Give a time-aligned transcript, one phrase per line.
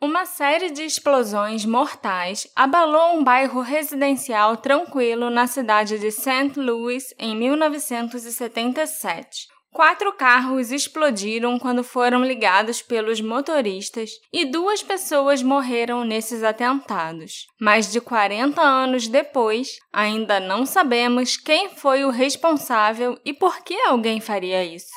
[0.00, 6.52] Uma série de explosões mortais abalou um bairro residencial tranquilo na cidade de St.
[6.56, 9.48] Louis em 1977.
[9.72, 17.48] Quatro carros explodiram quando foram ligados pelos motoristas e duas pessoas morreram nesses atentados.
[17.60, 23.74] Mais de 40 anos depois, ainda não sabemos quem foi o responsável e por que
[23.80, 24.94] alguém faria isso.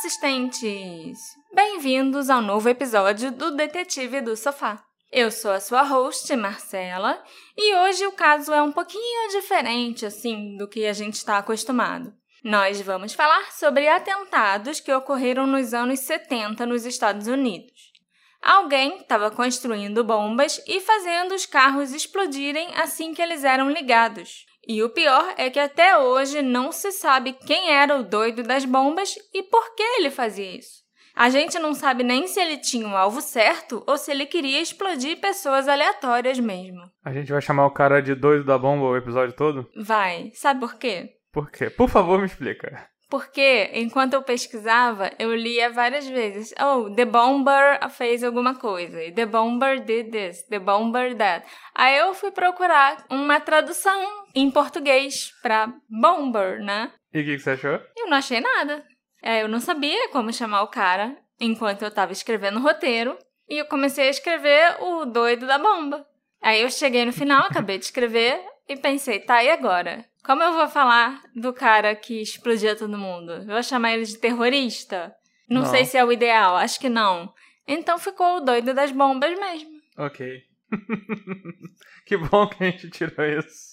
[0.00, 1.18] Assistentes!
[1.52, 4.82] Bem-vindos ao novo episódio do Detetive do Sofá.
[5.12, 7.22] Eu sou a sua host, Marcela,
[7.54, 12.14] e hoje o caso é um pouquinho diferente, assim, do que a gente está acostumado.
[12.42, 17.92] Nós vamos falar sobre atentados que ocorreram nos anos 70 nos Estados Unidos.
[18.40, 24.46] Alguém estava construindo bombas e fazendo os carros explodirem assim que eles eram ligados.
[24.72, 28.64] E o pior é que até hoje não se sabe quem era o doido das
[28.64, 30.84] bombas e por que ele fazia isso.
[31.12, 34.26] A gente não sabe nem se ele tinha o um alvo certo ou se ele
[34.26, 36.82] queria explodir pessoas aleatórias mesmo.
[37.04, 39.68] A gente vai chamar o cara de doido da bomba o episódio todo?
[39.74, 40.30] Vai.
[40.34, 41.16] Sabe por quê?
[41.32, 41.68] Por quê?
[41.68, 42.88] Por favor, me explica.
[43.10, 46.54] Porque, enquanto eu pesquisava, eu lia várias vezes.
[46.62, 48.98] Oh, The Bomber fez alguma coisa.
[49.12, 50.44] The Bomber did this.
[50.44, 51.44] The Bomber that.
[51.74, 56.92] Aí eu fui procurar uma tradução em português pra Bomber, né?
[57.12, 57.80] E o que, que, você achou?
[57.96, 58.84] Eu não achei nada.
[59.22, 63.18] É, eu não sabia como chamar o cara enquanto eu tava escrevendo o roteiro.
[63.48, 66.06] E eu comecei a escrever o doido da bomba.
[66.40, 70.04] Aí eu cheguei no final, acabei de escrever e pensei, tá, e agora?
[70.24, 73.32] Como eu vou falar do cara que explodia todo mundo?
[73.32, 75.12] Eu vou chamar ele de terrorista?
[75.48, 77.32] Não, não, sei se é o ideal, acho que não.
[77.66, 79.70] Então ficou o doido das bombas mesmo.
[79.98, 80.42] Ok.
[82.06, 83.69] que bom que a gente tirou isso.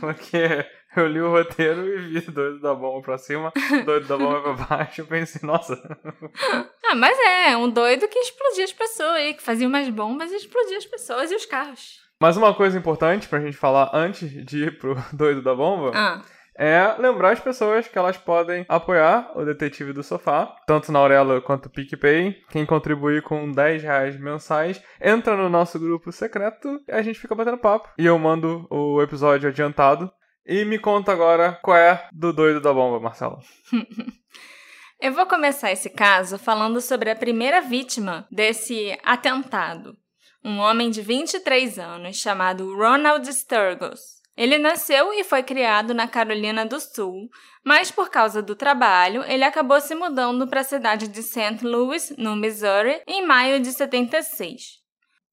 [0.00, 0.66] Porque
[0.96, 3.52] eu li o roteiro e vi doido da bomba pra cima,
[3.84, 5.02] doido da bomba pra baixo.
[5.02, 5.74] Eu pensei, nossa.
[6.84, 10.78] ah, mas é, um doido que explodia as pessoas, que fazia umas bombas e explodia
[10.78, 12.00] as pessoas e os carros.
[12.20, 16.22] Mas uma coisa importante pra gente falar antes de ir pro doido da bomba ah.
[16.60, 21.40] É lembrar as pessoas que elas podem apoiar o Detetive do Sofá, tanto na Aurela
[21.40, 22.36] quanto no PicPay.
[22.50, 27.34] Quem contribuir com 10 reais mensais entra no nosso grupo secreto e a gente fica
[27.34, 27.88] batendo papo.
[27.96, 30.12] E eu mando o episódio adiantado.
[30.44, 33.38] E me conta agora qual é do doido da bomba, Marcelo.
[35.00, 39.96] eu vou começar esse caso falando sobre a primeira vítima desse atentado
[40.44, 44.19] um homem de 23 anos chamado Ronald Sturgis.
[44.40, 47.28] Ele nasceu e foi criado na Carolina do Sul,
[47.62, 51.62] mas por causa do trabalho, ele acabou se mudando para a cidade de St.
[51.62, 54.78] Louis, no Missouri, em maio de 76.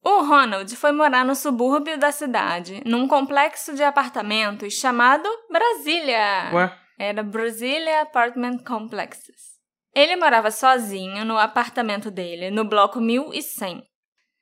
[0.04, 6.52] O Ronald foi morar no subúrbio da cidade, num complexo de apartamentos chamado Brasília.
[6.54, 6.78] Ué?
[7.00, 9.56] Era Brasília Apartment Complexes.
[9.96, 13.88] Ele morava sozinho no apartamento dele, no bloco 1100.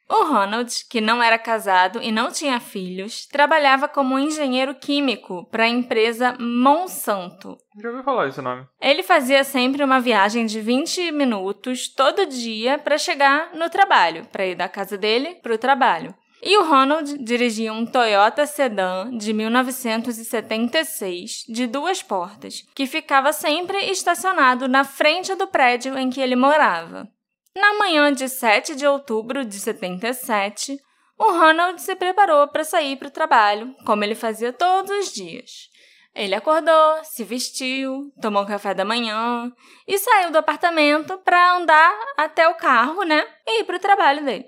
[0.08, 5.64] O Ronald, que não era casado e não tinha filhos, trabalhava como engenheiro químico para
[5.64, 7.58] a empresa Monsanto.
[7.82, 8.68] Já ouviu falar esse nome?
[8.80, 14.46] Ele fazia sempre uma viagem de 20 minutos todo dia para chegar no trabalho, para
[14.46, 16.14] ir da casa dele para o trabalho.
[16.44, 23.90] E o Ronald dirigia um Toyota Sedan de 1976, de duas portas, que ficava sempre
[23.90, 27.10] estacionado na frente do prédio em que ele morava.
[27.56, 30.78] Na manhã de 7 de outubro de 77,
[31.18, 35.70] o Ronald se preparou para sair para o trabalho, como ele fazia todos os dias.
[36.14, 39.52] Ele acordou, se vestiu, tomou café da manhã
[39.88, 43.26] e saiu do apartamento para andar até o carro, né?
[43.48, 44.46] E ir para o trabalho dele.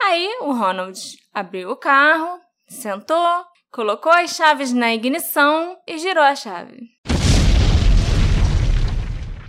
[0.00, 0.98] Aí o Ronald
[1.32, 6.88] abriu o carro, sentou, colocou as chaves na ignição e girou a chave.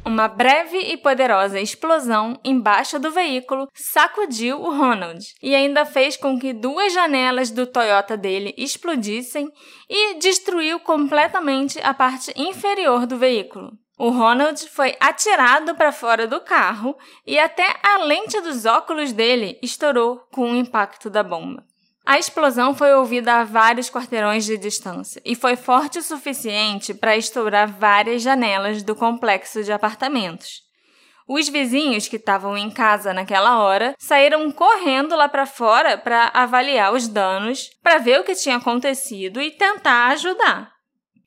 [0.09, 6.39] Uma breve e poderosa explosão embaixo do veículo sacudiu o Ronald e ainda fez com
[6.39, 9.53] que duas janelas do Toyota dele explodissem
[9.87, 13.77] e destruiu completamente a parte inferior do veículo.
[13.99, 19.59] O Ronald foi atirado para fora do carro e até a lente dos óculos dele
[19.61, 21.68] estourou com o impacto da bomba.
[22.09, 27.15] A explosão foi ouvida a vários quarteirões de distância e foi forte o suficiente para
[27.15, 30.63] estourar várias janelas do complexo de apartamentos.
[31.27, 36.91] Os vizinhos que estavam em casa naquela hora saíram correndo lá para fora para avaliar
[36.93, 40.71] os danos, para ver o que tinha acontecido e tentar ajudar.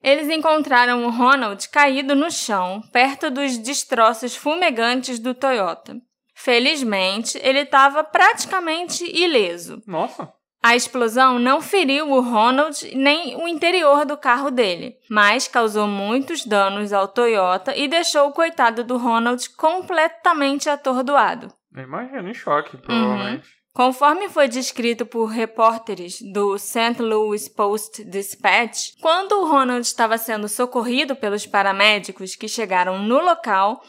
[0.02, 5.96] Eles encontraram o Ronald caído no chão, perto dos destroços fumegantes do Toyota.
[6.34, 9.80] Felizmente, ele estava praticamente ileso.
[9.86, 10.41] Nossa!
[10.62, 16.46] A explosão não feriu o Ronald nem o interior do carro dele, mas causou muitos
[16.46, 21.52] danos ao Toyota e deixou o coitado do Ronald completamente atordoado.
[21.76, 23.44] Imagina, em choque, provavelmente.
[23.44, 23.62] Uhum.
[23.74, 27.00] Conforme foi descrito por repórteres do St.
[27.00, 33.82] Louis Post-Dispatch, quando o Ronald estava sendo socorrido pelos paramédicos que chegaram no local,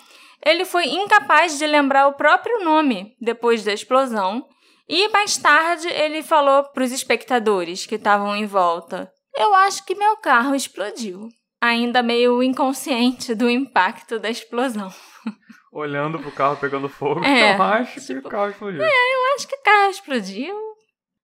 [0.44, 4.48] ele foi incapaz de lembrar o próprio nome depois da explosão
[4.88, 9.96] e mais tarde ele falou para os espectadores que estavam em volta: Eu acho que
[9.96, 11.30] meu carro explodiu.
[11.62, 14.94] Ainda meio inconsciente do impacto da explosão.
[15.72, 18.84] Olhando pro carro pegando fogo, é, eu acho tipo, que o carro explodiu.
[18.84, 20.56] É, eu acho que o carro explodiu.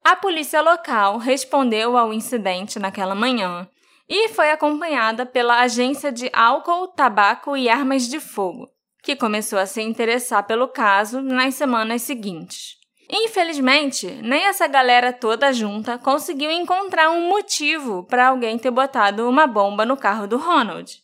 [0.03, 3.69] A polícia local respondeu ao incidente naquela manhã
[4.07, 8.67] e foi acompanhada pela Agência de Álcool, Tabaco e Armas de Fogo,
[9.03, 12.78] que começou a se interessar pelo caso nas semanas seguintes.
[13.09, 19.47] Infelizmente, nem essa galera toda junta conseguiu encontrar um motivo para alguém ter botado uma
[19.47, 21.01] bomba no carro do Ronald.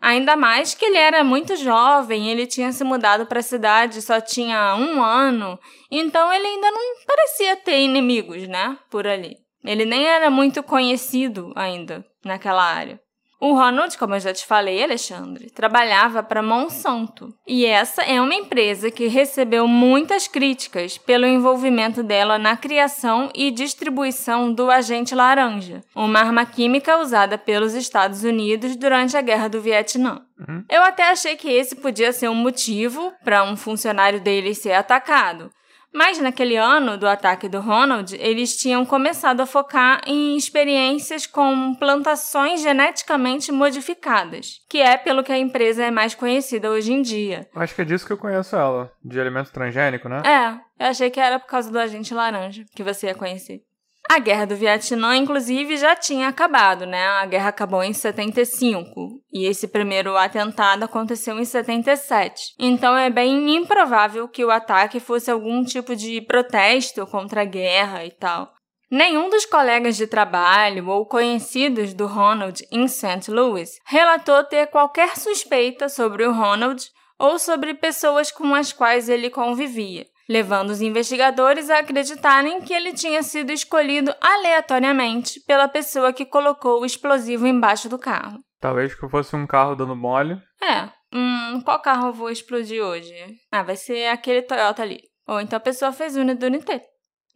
[0.00, 4.20] Ainda mais que ele era muito jovem, ele tinha se mudado para a cidade só
[4.20, 5.58] tinha um ano,
[5.90, 8.78] então ele ainda não parecia ter inimigos, né?
[8.90, 9.36] Por ali.
[9.64, 13.00] Ele nem era muito conhecido ainda naquela área.
[13.40, 17.32] O Ronald, como eu já te falei, Alexandre, trabalhava para Monsanto.
[17.46, 23.52] E essa é uma empresa que recebeu muitas críticas pelo envolvimento dela na criação e
[23.52, 29.60] distribuição do agente laranja, uma arma química usada pelos Estados Unidos durante a Guerra do
[29.60, 30.20] Vietnã.
[30.38, 30.64] Uhum.
[30.68, 35.50] Eu até achei que esse podia ser um motivo para um funcionário dele ser atacado.
[35.92, 41.74] Mas naquele ano do ataque do Ronald, eles tinham começado a focar em experiências com
[41.74, 47.48] plantações geneticamente modificadas, que é pelo que a empresa é mais conhecida hoje em dia.
[47.54, 50.22] Acho que é disso que eu conheço ela, de alimento transgênico, né?
[50.24, 53.62] É, eu achei que era por causa do agente laranja que você ia conhecer.
[54.10, 57.06] A Guerra do Vietnã, inclusive, já tinha acabado, né?
[57.06, 62.54] A guerra acabou em 75 e esse primeiro atentado aconteceu em 77.
[62.58, 68.06] Então é bem improvável que o ataque fosse algum tipo de protesto contra a guerra
[68.06, 68.50] e tal.
[68.90, 73.30] Nenhum dos colegas de trabalho ou conhecidos do Ronald em St.
[73.30, 76.82] Louis relatou ter qualquer suspeita sobre o Ronald
[77.18, 82.92] ou sobre pessoas com as quais ele convivia levando os investigadores a acreditarem que ele
[82.92, 88.38] tinha sido escolhido aleatoriamente pela pessoa que colocou o explosivo embaixo do carro.
[88.60, 90.40] Talvez que fosse um carro dando mole.
[90.62, 90.90] É.
[91.12, 93.14] Hum, qual carro eu vou explodir hoje?
[93.50, 95.00] Ah, vai ser aquele Toyota ali.
[95.26, 96.82] Ou então a pessoa fez une do NT.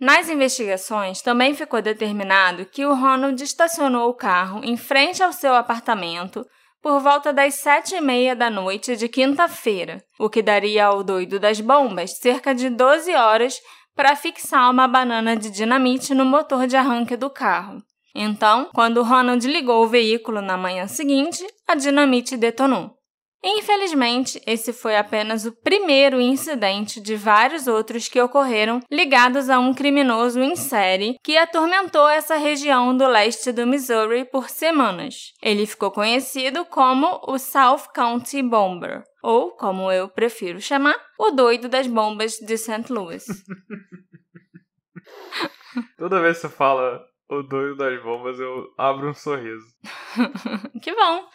[0.01, 5.55] Nas investigações, também ficou determinado que o Ronald estacionou o carro em frente ao seu
[5.55, 6.45] apartamento
[6.83, 11.39] por volta das sete e meia da noite de quinta-feira, o que daria ao doido
[11.39, 13.61] das bombas cerca de 12 horas
[13.95, 17.81] para fixar uma banana de dinamite no motor de arranque do carro.
[18.15, 22.97] Então, quando Ronald ligou o veículo na manhã seguinte, a dinamite detonou.
[23.45, 29.75] Infelizmente, esse foi apenas o primeiro incidente de vários outros que ocorreram ligados a um
[29.75, 35.33] criminoso em série que atormentou essa região do leste do Missouri por semanas.
[35.43, 41.69] Ele ficou conhecido como o South County Bomber, ou, como eu prefiro chamar, o doido
[41.69, 42.93] das bombas de St.
[42.93, 43.25] Louis.
[45.99, 49.67] Toda vez que você fala o doido das bombas, eu abro um sorriso.
[50.81, 51.27] que bom!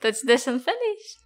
[0.00, 1.21] Tô te deixando feliz.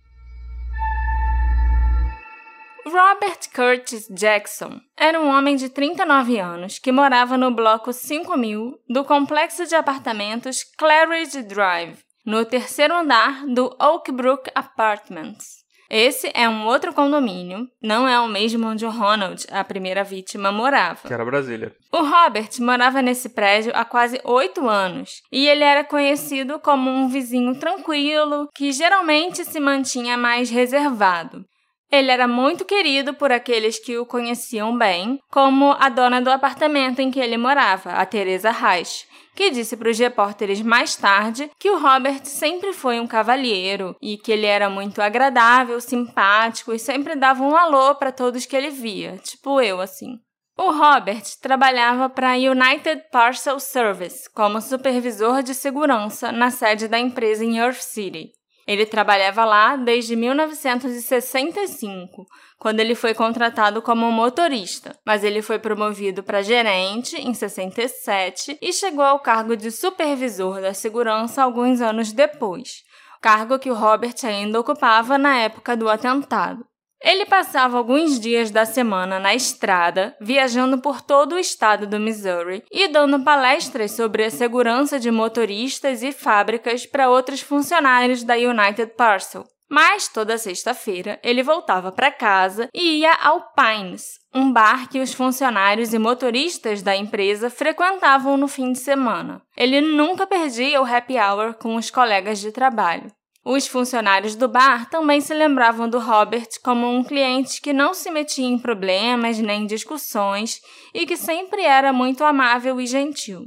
[2.89, 9.05] Robert Curtis Jackson era um homem de 39 anos que morava no bloco 5000 do
[9.05, 15.67] complexo de apartamentos Claridge Drive, no terceiro andar do Oakbrook Apartments.
[15.91, 20.53] Esse é um outro condomínio, não é o mesmo onde o Ronald, a primeira vítima,
[20.53, 21.09] morava.
[21.09, 21.75] Que era Brasília.
[21.91, 27.09] O Robert morava nesse prédio há quase oito anos e ele era conhecido como um
[27.09, 31.45] vizinho tranquilo que geralmente se mantinha mais reservado.
[31.91, 37.01] Ele era muito querido por aqueles que o conheciam bem, como a dona do apartamento
[37.01, 41.71] em que ele morava, a Teresa Reich, que disse para os repórteres mais tarde que
[41.71, 47.15] o Robert sempre foi um cavalheiro e que ele era muito agradável, simpático e sempre
[47.15, 50.19] dava um alô para todos que ele via, tipo eu assim.
[50.59, 56.99] O Robert trabalhava para a United Parcel Service como supervisor de segurança na sede da
[56.99, 58.31] empresa em Earth City.
[58.67, 62.27] Ele trabalhava lá desde 1965,
[62.59, 68.73] quando ele foi contratado como motorista, mas ele foi promovido para gerente em 67 e
[68.73, 72.83] chegou ao cargo de supervisor da segurança alguns anos depois,
[73.23, 76.67] cargo que o Robert ainda ocupava na época do atentado.
[77.03, 82.65] Ele passava alguns dias da semana na estrada, viajando por todo o estado do Missouri
[82.71, 88.93] e dando palestras sobre a segurança de motoristas e fábricas para outros funcionários da United
[88.97, 89.45] Parcel.
[89.69, 95.13] Mas toda sexta-feira ele voltava para casa e ia ao Pines, um bar que os
[95.13, 99.43] funcionários e motoristas da empresa frequentavam no fim de semana.
[99.57, 103.11] Ele nunca perdia o happy hour com os colegas de trabalho.
[103.49, 108.11] Os funcionários do bar também se lembravam do Robert como um cliente que não se
[108.11, 110.61] metia em problemas nem em discussões
[110.93, 113.45] e que sempre era muito amável e gentil.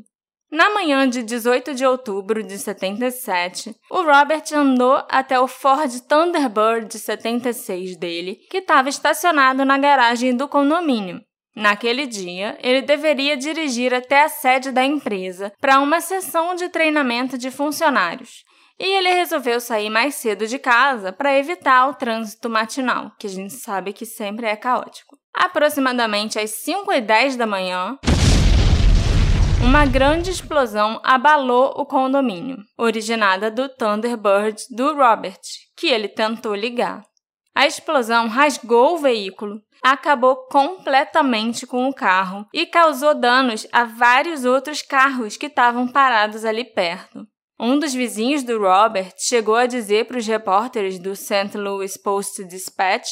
[0.49, 6.87] Na manhã de 18 de outubro de 77, o Robert andou até o Ford Thunderbird
[6.87, 11.19] de 76 dele, que estava estacionado na garagem do condomínio.
[11.53, 17.37] Naquele dia, ele deveria dirigir até a sede da empresa para uma sessão de treinamento
[17.37, 18.45] de funcionários,
[18.79, 23.29] e ele resolveu sair mais cedo de casa para evitar o trânsito matinal, que a
[23.29, 25.17] gente sabe que sempre é caótico.
[25.33, 27.99] Aproximadamente às 5 e 10 da manhã,
[29.61, 35.41] uma grande explosão abalou o condomínio, originada do Thunderbird do Robert,
[35.75, 37.03] que ele tentou ligar.
[37.53, 44.45] A explosão rasgou o veículo, acabou completamente com o carro e causou danos a vários
[44.45, 47.27] outros carros que estavam parados ali perto.
[47.59, 51.57] Um dos vizinhos do Robert chegou a dizer para os repórteres do St.
[51.57, 53.09] Louis Post-Dispatch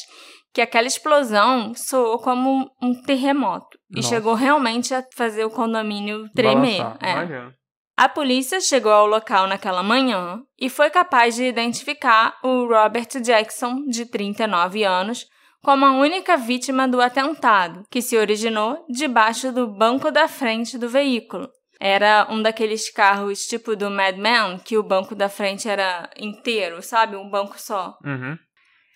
[0.54, 4.08] que aquela explosão soou como um terremoto Nossa.
[4.08, 6.82] e chegou realmente a fazer o condomínio tremer.
[7.02, 7.52] É.
[7.98, 13.86] A polícia chegou ao local naquela manhã e foi capaz de identificar o Robert Jackson,
[13.88, 15.26] de 39 anos,
[15.64, 20.88] como a única vítima do atentado, que se originou debaixo do banco da frente do
[20.88, 21.50] veículo.
[21.80, 26.82] Era um daqueles carros tipo do Mad Men, que o banco da frente era inteiro,
[26.82, 27.16] sabe?
[27.16, 27.98] Um banco só.
[28.04, 28.38] Uhum.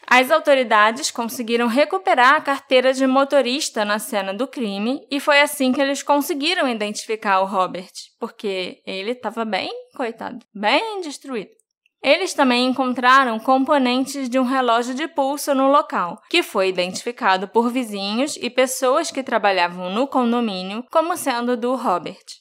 [0.08, 5.72] As autoridades conseguiram recuperar a carteira de motorista na cena do crime e foi assim
[5.72, 11.52] que eles conseguiram identificar o Robert, porque ele estava bem, coitado, bem destruído.
[12.04, 17.70] Eles também encontraram componentes de um relógio de pulso no local, que foi identificado por
[17.70, 22.41] vizinhos e pessoas que trabalhavam no condomínio como sendo do Robert.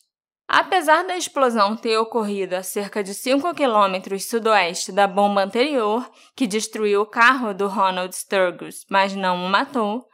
[0.53, 6.45] Apesar da explosão ter ocorrido a cerca de 5 quilômetros sudoeste da bomba anterior, que
[6.45, 10.05] destruiu o carro do Ronald Sturgis, mas não o matou,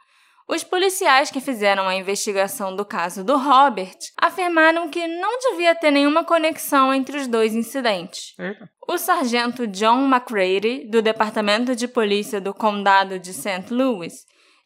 [0.47, 5.89] os policiais que fizeram a investigação do caso do Robert afirmaram que não devia ter
[5.89, 8.35] nenhuma conexão entre os dois incidentes.
[8.37, 8.69] Eita.
[8.87, 13.73] O sargento John McCready, do Departamento de Polícia do Condado de St.
[13.73, 14.13] Louis,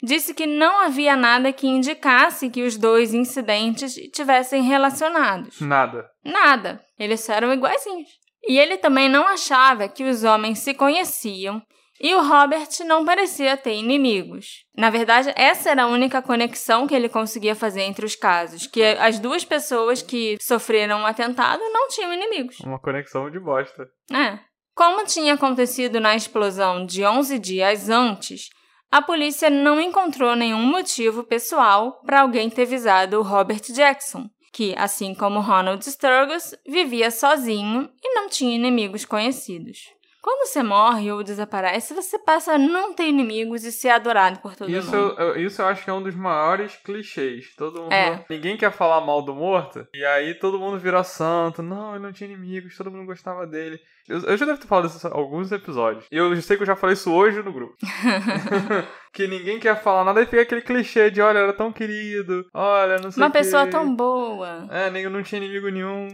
[0.02, 5.62] disse que não havia nada que indicasse que os dois incidentes tivessem relacionados.
[5.62, 6.10] Nada.
[6.24, 6.82] Nada.
[6.98, 8.10] Eles eram iguaizinhos.
[8.48, 11.62] E ele também não achava que os homens se conheciam
[12.04, 14.66] e o Robert não parecia ter inimigos.
[14.76, 18.82] Na verdade, essa era a única conexão que ele conseguia fazer entre os casos, que
[18.84, 22.60] as duas pessoas que sofreram o um atentado não tinham inimigos.
[22.62, 23.88] Uma conexão de bosta.
[24.12, 24.40] É.
[24.74, 28.50] Como tinha acontecido na explosão de 11 dias antes,
[28.92, 34.76] a polícia não encontrou nenhum motivo pessoal para alguém ter visado o Robert Jackson, que,
[34.78, 39.80] assim como Ronald Sturgis, vivia sozinho e não tinha inimigos conhecidos.
[40.22, 44.56] Quando você morre ou desaparece, você passa a não ter inimigos e ser adorado por
[44.56, 45.20] todo isso, mundo.
[45.20, 47.56] Eu, isso eu acho que é um dos maiores clichês.
[47.56, 48.24] Todo mundo, é.
[48.30, 51.64] Ninguém quer falar mal do morto, e aí todo mundo vira santo.
[51.64, 53.80] Não, ele não tinha inimigos, todo mundo gostava dele.
[54.12, 56.06] Eu, eu já devo ter falado isso em alguns episódios.
[56.12, 57.76] E eu sei que eu já falei isso hoje no grupo.
[59.14, 62.98] que ninguém quer falar nada e fica aquele clichê de, olha, era tão querido, olha,
[62.98, 64.68] não sei Uma pessoa tão boa.
[64.70, 66.08] É, nem, não tinha inimigo nenhum.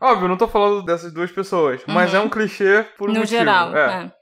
[0.00, 1.94] Óbvio, não tô falando dessas duas pessoas, uhum.
[1.94, 3.38] mas é um clichê por um No motivo.
[3.38, 4.04] geral, é.
[4.04, 4.12] é.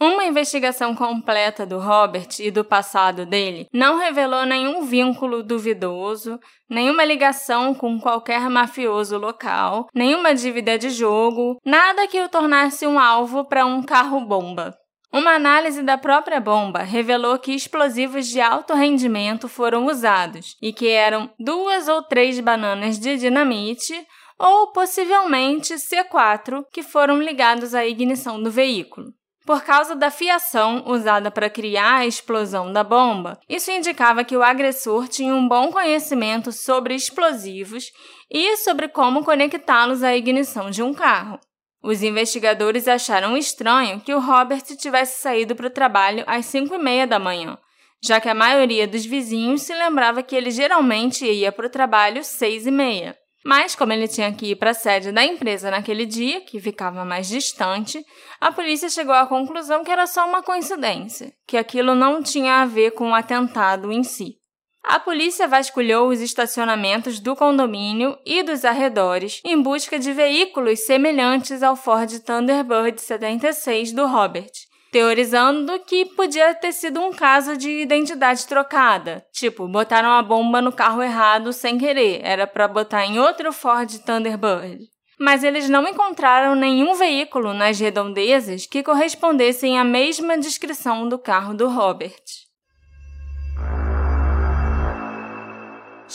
[0.00, 7.04] Uma investigação completa do Robert e do passado dele não revelou nenhum vínculo duvidoso, nenhuma
[7.04, 13.44] ligação com qualquer mafioso local, nenhuma dívida de jogo, nada que o tornasse um alvo
[13.44, 14.74] para um carro-bomba.
[15.12, 20.88] Uma análise da própria bomba revelou que explosivos de alto rendimento foram usados e que
[20.88, 23.94] eram duas ou três bananas de dinamite
[24.36, 29.12] ou possivelmente C4 que foram ligados à ignição do veículo.
[29.44, 34.42] Por causa da fiação usada para criar a explosão da bomba, isso indicava que o
[34.42, 37.92] agressor tinha um bom conhecimento sobre explosivos
[38.30, 41.38] e sobre como conectá-los à ignição de um carro.
[41.82, 46.78] Os investigadores acharam estranho que o Robert tivesse saído para o trabalho às 5 e
[46.78, 47.58] meia da manhã,
[48.02, 52.20] já que a maioria dos vizinhos se lembrava que ele geralmente ia para o trabalho
[52.20, 53.23] às 6 e meia.
[53.44, 57.04] Mas, como ele tinha que ir para a sede da empresa naquele dia, que ficava
[57.04, 58.02] mais distante,
[58.40, 62.66] a polícia chegou à conclusão que era só uma coincidência, que aquilo não tinha a
[62.66, 64.38] ver com o atentado em si.
[64.82, 71.62] A polícia vasculhou os estacionamentos do condomínio e dos arredores em busca de veículos semelhantes
[71.62, 74.52] ao Ford Thunderbird 76 do Robert,
[74.94, 79.26] teorizando que podia ter sido um caso de identidade trocada.
[79.32, 83.90] Tipo, botaram a bomba no carro errado sem querer, era para botar em outro Ford
[84.06, 84.88] Thunderbird.
[85.18, 91.54] Mas eles não encontraram nenhum veículo nas redondezas que correspondessem à mesma descrição do carro
[91.54, 92.43] do Robert.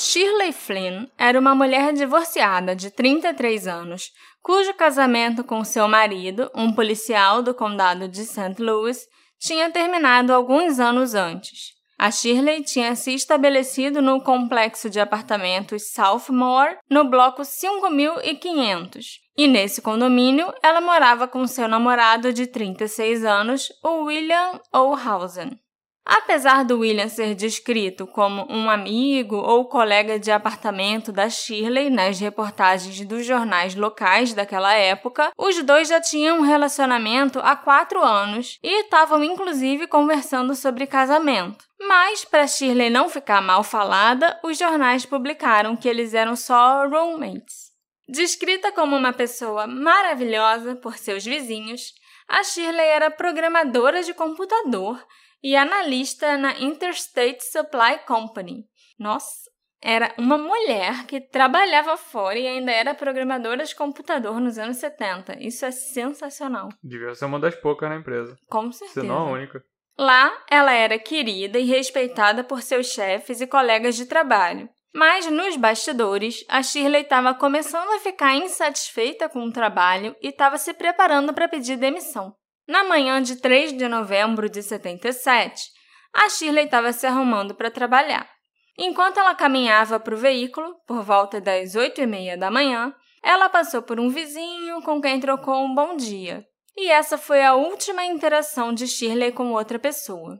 [0.01, 6.71] Shirley Flynn era uma mulher divorciada de 33 anos, cujo casamento com seu marido, um
[6.71, 8.55] policial do condado de St.
[8.59, 9.05] Louis,
[9.37, 11.73] tinha terminado alguns anos antes.
[11.97, 19.81] A Shirley tinha se estabelecido no complexo de apartamentos Southmore, no bloco 5500, e nesse
[19.81, 25.59] condomínio ela morava com seu namorado de 36 anos, o William O'Hausen.
[26.05, 32.19] Apesar do William ser descrito como um amigo ou colega de apartamento da Shirley nas
[32.19, 38.57] reportagens dos jornais locais daquela época, os dois já tinham um relacionamento há quatro anos
[38.63, 41.65] e estavam inclusive conversando sobre casamento.
[41.79, 47.69] Mas, para Shirley não ficar mal falada, os jornais publicaram que eles eram só roommates.
[48.07, 51.93] Descrita como uma pessoa maravilhosa por seus vizinhos,
[52.27, 54.99] a Shirley era programadora de computador
[55.43, 58.65] e analista na Interstate Supply Company.
[58.97, 59.49] Nossa,
[59.81, 65.41] era uma mulher que trabalhava fora e ainda era programadora de computador nos anos 70.
[65.41, 66.69] Isso é sensacional.
[66.83, 68.35] Devia ser uma das poucas na empresa.
[68.49, 69.01] Com certeza.
[69.01, 69.63] Se não a única.
[69.97, 74.69] Lá, ela era querida e respeitada por seus chefes e colegas de trabalho.
[74.93, 80.57] Mas nos bastidores, a Shirley estava começando a ficar insatisfeita com o trabalho e estava
[80.57, 82.33] se preparando para pedir demissão.
[82.69, 85.71] Na manhã de 3 de novembro de 77,
[86.13, 88.29] a Shirley estava se arrumando para trabalhar.
[88.77, 92.93] Enquanto ela caminhava para o veículo, por volta das oito e meia da manhã,
[93.23, 96.45] ela passou por um vizinho com quem trocou um bom dia.
[96.77, 100.39] E essa foi a última interação de Shirley com outra pessoa.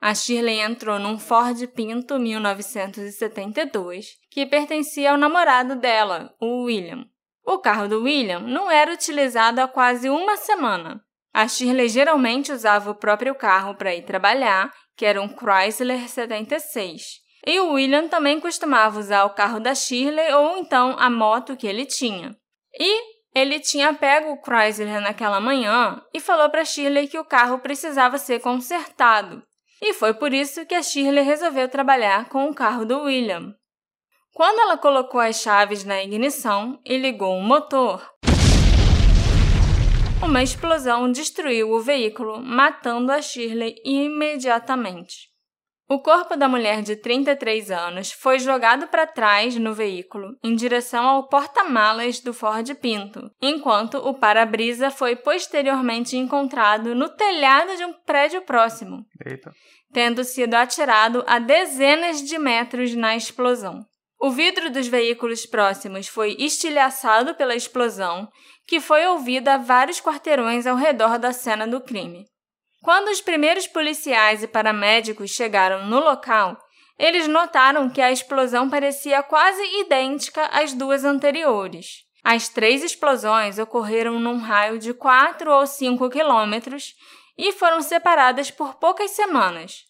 [0.00, 7.04] A Shirley entrou num Ford Pinto 1972, que pertencia ao namorado dela, o William.
[7.44, 11.04] O carro do William não era utilizado há quase uma semana,
[11.36, 17.02] a Shirley geralmente usava o próprio carro para ir trabalhar, que era um Chrysler 76.
[17.46, 21.66] E o William também costumava usar o carro da Shirley ou então a moto que
[21.66, 22.34] ele tinha.
[22.80, 23.02] E
[23.34, 28.16] ele tinha pego o Chrysler naquela manhã e falou para Shirley que o carro precisava
[28.16, 29.42] ser consertado.
[29.82, 33.54] E foi por isso que a Shirley resolveu trabalhar com o carro do William.
[34.32, 38.00] Quando ela colocou as chaves na ignição e ligou o motor,
[40.22, 45.28] uma explosão destruiu o veículo, matando a Shirley imediatamente.
[45.88, 51.06] O corpo da mulher de 33 anos foi jogado para trás no veículo, em direção
[51.06, 57.92] ao porta-malas do Ford Pinto, enquanto o para-brisa foi posteriormente encontrado no telhado de um
[57.92, 59.52] prédio próximo, Eita.
[59.92, 63.86] tendo sido atirado a dezenas de metros na explosão.
[64.18, 68.28] O vidro dos veículos próximos foi estilhaçado pela explosão,
[68.66, 72.26] que foi ouvida a vários quarteirões ao redor da cena do crime.
[72.82, 76.56] Quando os primeiros policiais e paramédicos chegaram no local,
[76.98, 82.04] eles notaram que a explosão parecia quase idêntica às duas anteriores.
[82.24, 86.94] As três explosões ocorreram num raio de 4 ou 5 quilômetros
[87.38, 89.86] e foram separadas por poucas semanas,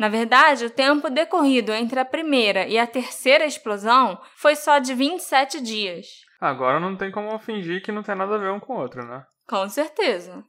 [0.00, 4.94] na verdade, o tempo decorrido entre a primeira e a terceira explosão foi só de
[4.94, 6.06] 27 dias.
[6.40, 9.04] Agora não tem como fingir que não tem nada a ver um com o outro,
[9.04, 9.24] né?
[9.46, 10.42] Com certeza.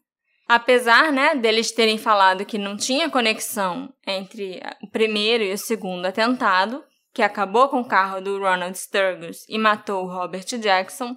[0.48, 6.06] Apesar, né, deles terem falado que não tinha conexão entre o primeiro e o segundo
[6.06, 11.16] atentado, que acabou com o carro do Ronald Sturgis e matou o Robert Jackson,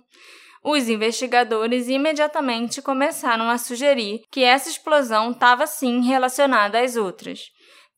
[0.63, 7.51] os investigadores imediatamente começaram a sugerir que essa explosão estava sim relacionada às outras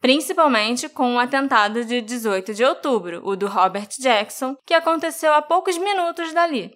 [0.07, 5.43] principalmente com o atentado de 18 de outubro, o do Robert Jackson, que aconteceu a
[5.43, 6.71] poucos minutos dali.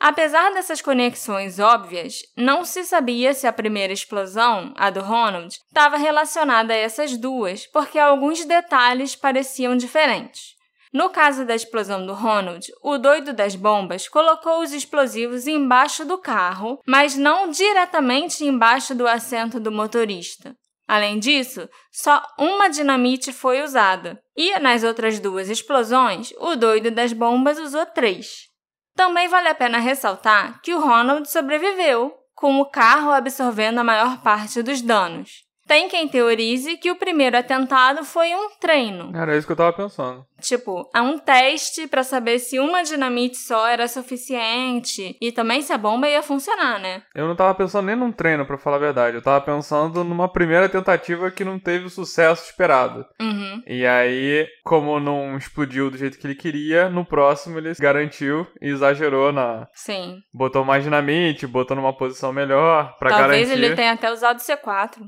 [0.00, 5.98] Apesar dessas conexões óbvias, não se sabia se a primeira explosão, a do Ronald, estava
[5.98, 10.54] relacionada a essas duas, porque alguns detalhes pareciam diferentes.
[10.94, 16.16] No caso da explosão do Ronald, o doido das bombas colocou os explosivos embaixo do
[16.16, 20.56] carro, mas não diretamente embaixo do assento do motorista.
[20.86, 27.12] Além disso, só uma dinamite foi usada, e nas outras duas explosões, o doido das
[27.12, 28.48] bombas usou três.
[28.94, 34.22] Também vale a pena ressaltar que o Ronald sobreviveu, com o carro absorvendo a maior
[34.22, 35.44] parte dos danos.
[35.66, 39.10] Tem quem teorize que o primeiro atentado foi um treino.
[39.14, 40.24] Era isso que eu tava pensando.
[40.40, 45.72] Tipo, é um teste para saber se uma dinamite só era suficiente e também se
[45.72, 47.02] a bomba ia funcionar, né?
[47.14, 49.16] Eu não tava pensando nem num treino, para falar a verdade.
[49.16, 53.06] Eu tava pensando numa primeira tentativa que não teve o sucesso esperado.
[53.20, 53.62] Uhum.
[53.66, 58.68] E aí, como não explodiu do jeito que ele queria, no próximo ele garantiu e
[58.68, 59.68] exagerou na.
[59.72, 60.18] Sim.
[60.34, 63.64] Botou mais dinamite, botou numa posição melhor para Talvez garantir.
[63.64, 64.98] ele tenha até usado C4.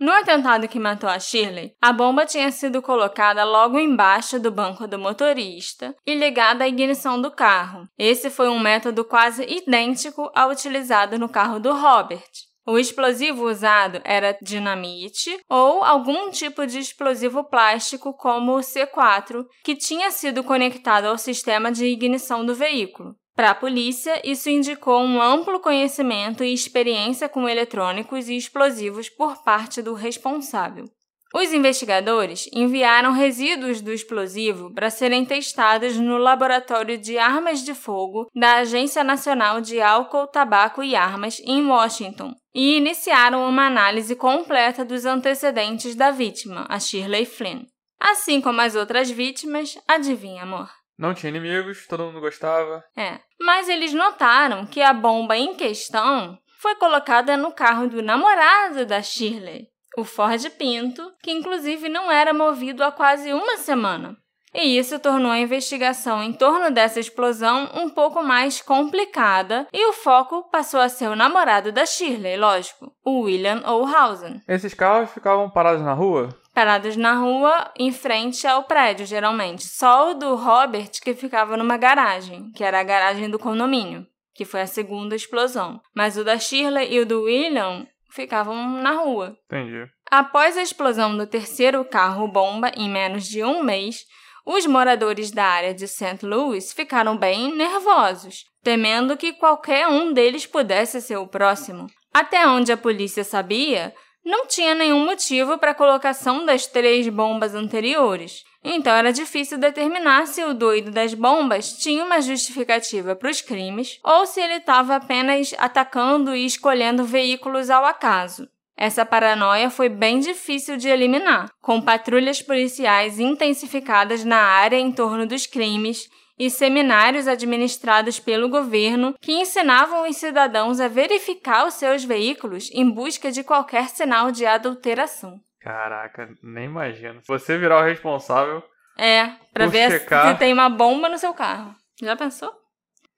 [0.00, 4.86] No atentado que matou a Shirley, a bomba tinha sido colocada logo embaixo do banco
[4.86, 7.84] do motorista e ligada à ignição do carro.
[7.98, 12.30] Esse foi um método quase idêntico ao utilizado no carro do Robert.
[12.64, 19.74] O explosivo usado era dinamite ou algum tipo de explosivo plástico como o C4, que
[19.74, 23.16] tinha sido conectado ao sistema de ignição do veículo.
[23.38, 29.44] Para a polícia, isso indicou um amplo conhecimento e experiência com eletrônicos e explosivos por
[29.44, 30.86] parte do responsável.
[31.32, 38.26] Os investigadores enviaram resíduos do explosivo para serem testados no Laboratório de Armas de Fogo
[38.34, 44.84] da Agência Nacional de Álcool, Tabaco e Armas em Washington e iniciaram uma análise completa
[44.84, 47.66] dos antecedentes da vítima, a Shirley Flynn.
[48.00, 50.77] Assim como as outras vítimas, adivinha, amor?
[50.98, 52.82] Não tinha inimigos, todo mundo gostava.
[52.96, 53.20] É.
[53.40, 59.00] Mas eles notaram que a bomba em questão foi colocada no carro do namorado da
[59.00, 64.16] Shirley, o Ford Pinto, que inclusive não era movido há quase uma semana.
[64.54, 69.92] E isso tornou a investigação em torno dessa explosão um pouco mais complicada e o
[69.92, 74.42] foco passou a ser o namorado da Shirley, lógico, o William O'Hausen.
[74.48, 76.30] Esses carros ficavam parados na rua?
[76.58, 79.64] Parados na rua em frente ao prédio, geralmente.
[79.64, 84.44] Só o do Robert que ficava numa garagem, que era a garagem do condomínio, que
[84.44, 85.80] foi a segunda explosão.
[85.94, 89.36] Mas o da Shirley e o do William ficavam na rua.
[89.44, 89.88] Entendi.
[90.10, 93.98] Após a explosão do terceiro carro-bomba em menos de um mês,
[94.44, 96.26] os moradores da área de St.
[96.26, 101.86] Louis ficaram bem nervosos, temendo que qualquer um deles pudesse ser o próximo.
[102.12, 107.54] Até onde a polícia sabia, não tinha nenhum motivo para a colocação das três bombas
[107.54, 108.44] anteriores.
[108.62, 113.98] Então era difícil determinar se o doido das bombas tinha uma justificativa para os crimes
[114.04, 118.48] ou se ele estava apenas atacando e escolhendo veículos ao acaso.
[118.76, 125.26] Essa paranoia foi bem difícil de eliminar, com patrulhas policiais intensificadas na área em torno
[125.26, 132.04] dos crimes e seminários administrados pelo governo que ensinavam os cidadãos a verificar os seus
[132.04, 135.40] veículos em busca de qualquer sinal de adulteração.
[135.60, 137.20] Caraca, nem imagino.
[137.26, 138.62] Você virar o responsável.
[138.96, 140.32] É, para ver checar...
[140.32, 141.74] se tem uma bomba no seu carro.
[142.00, 142.52] Já pensou?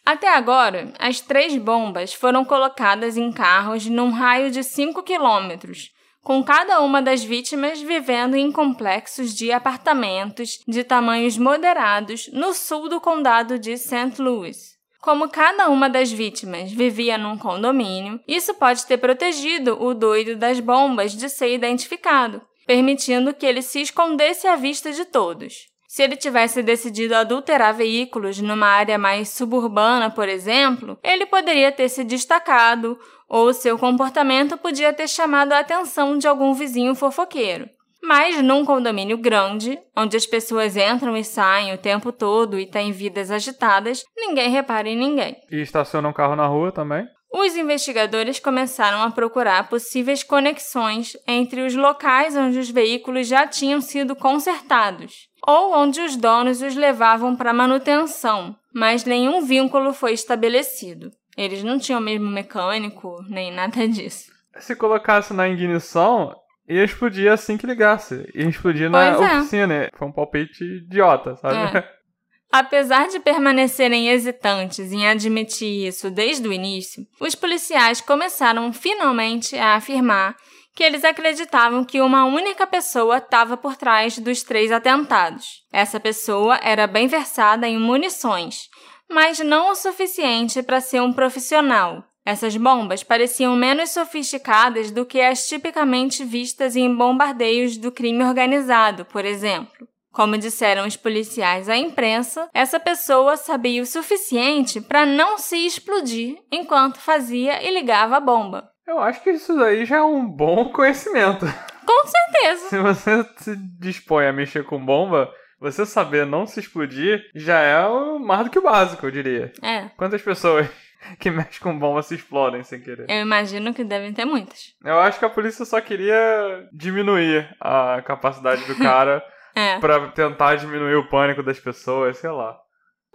[0.04, 5.90] Até agora, as três bombas foram colocadas em carros num raio de 5 quilômetros,
[6.22, 12.88] com cada uma das vítimas vivendo em complexos de apartamentos de tamanhos moderados no sul
[12.88, 14.20] do condado de St.
[14.20, 14.78] Louis.
[15.00, 20.60] Como cada uma das vítimas vivia num condomínio, isso pode ter protegido o doido das
[20.60, 25.70] bombas de ser identificado, permitindo que ele se escondesse à vista de todos.
[25.88, 31.88] Se ele tivesse decidido adulterar veículos numa área mais suburbana, por exemplo, ele poderia ter
[31.88, 32.96] se destacado
[33.30, 37.68] ou seu comportamento podia ter chamado a atenção de algum vizinho fofoqueiro.
[38.02, 42.90] Mas num condomínio grande, onde as pessoas entram e saem o tempo todo e têm
[42.90, 45.36] vidas agitadas, ninguém repara em ninguém.
[45.50, 47.06] E estaciona um carro na rua também?
[47.32, 53.80] Os investigadores começaram a procurar possíveis conexões entre os locais onde os veículos já tinham
[53.80, 61.10] sido consertados ou onde os donos os levavam para manutenção, mas nenhum vínculo foi estabelecido.
[61.40, 64.30] Eles não tinham mesmo mecânico, nem nada disso.
[64.58, 66.36] Se colocasse na ignição,
[66.68, 68.30] ia explodir assim que ligasse.
[68.34, 69.38] Ia explodir na Pois é.
[69.38, 69.88] oficina.
[69.96, 71.78] Foi um palpite idiota, sabe?
[71.78, 71.84] É.
[72.52, 79.76] Apesar de permanecerem hesitantes em admitir isso desde o início, os policiais começaram finalmente a
[79.76, 80.36] afirmar
[80.74, 85.64] que eles acreditavam que uma única pessoa estava por trás dos três atentados.
[85.72, 88.68] Essa pessoa era bem versada em munições,
[89.10, 92.04] mas não o suficiente para ser um profissional.
[92.24, 99.04] Essas bombas pareciam menos sofisticadas do que as tipicamente vistas em bombardeios do crime organizado,
[99.04, 99.88] por exemplo.
[100.12, 106.36] Como disseram os policiais à imprensa, essa pessoa sabia o suficiente para não se explodir
[106.50, 108.70] enquanto fazia e ligava a bomba.
[108.86, 111.46] Eu acho que isso daí já é um bom conhecimento.
[111.86, 112.68] Com certeza.
[112.68, 117.86] Se você se dispõe a mexer com bomba, você saber não se explodir já é
[118.18, 119.52] mais do que o básico, eu diria.
[119.62, 119.90] É.
[119.96, 120.66] Quantas pessoas
[121.20, 123.06] que mexem com bomba se explodem sem querer?
[123.08, 124.74] Eu imagino que devem ter muitas.
[124.84, 129.80] Eu acho que a polícia só queria diminuir a capacidade do cara É.
[129.80, 132.56] pra tentar diminuir o pânico das pessoas, sei lá.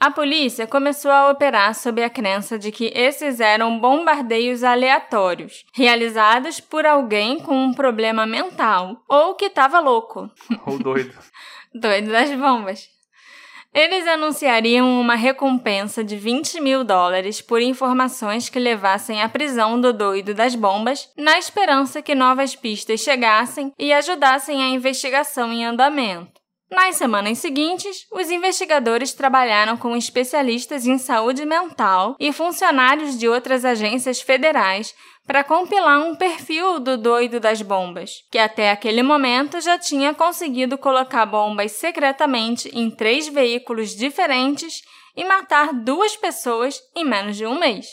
[0.01, 6.59] A polícia começou a operar sob a crença de que esses eram bombardeios aleatórios, realizados
[6.59, 10.29] por alguém com um problema mental ou que estava louco,
[10.65, 11.13] Ou doido.
[11.79, 12.87] doido das bombas.
[13.73, 19.91] Eles anunciariam uma recompensa de 20 mil dólares por informações que levassem à prisão do
[19.91, 26.39] doido das bombas, na esperança que novas pistas chegassem e ajudassem a investigação em andamento.
[26.71, 33.63] Nas semanas seguintes, os investigadores trabalharam com especialistas em saúde mental e funcionários de outras
[33.63, 39.77] agências federais para compilar um perfil do doido das bombas, que até aquele momento já
[39.77, 44.81] tinha conseguido colocar bombas secretamente em três veículos diferentes
[45.15, 47.87] e matar duas pessoas em menos de um mês.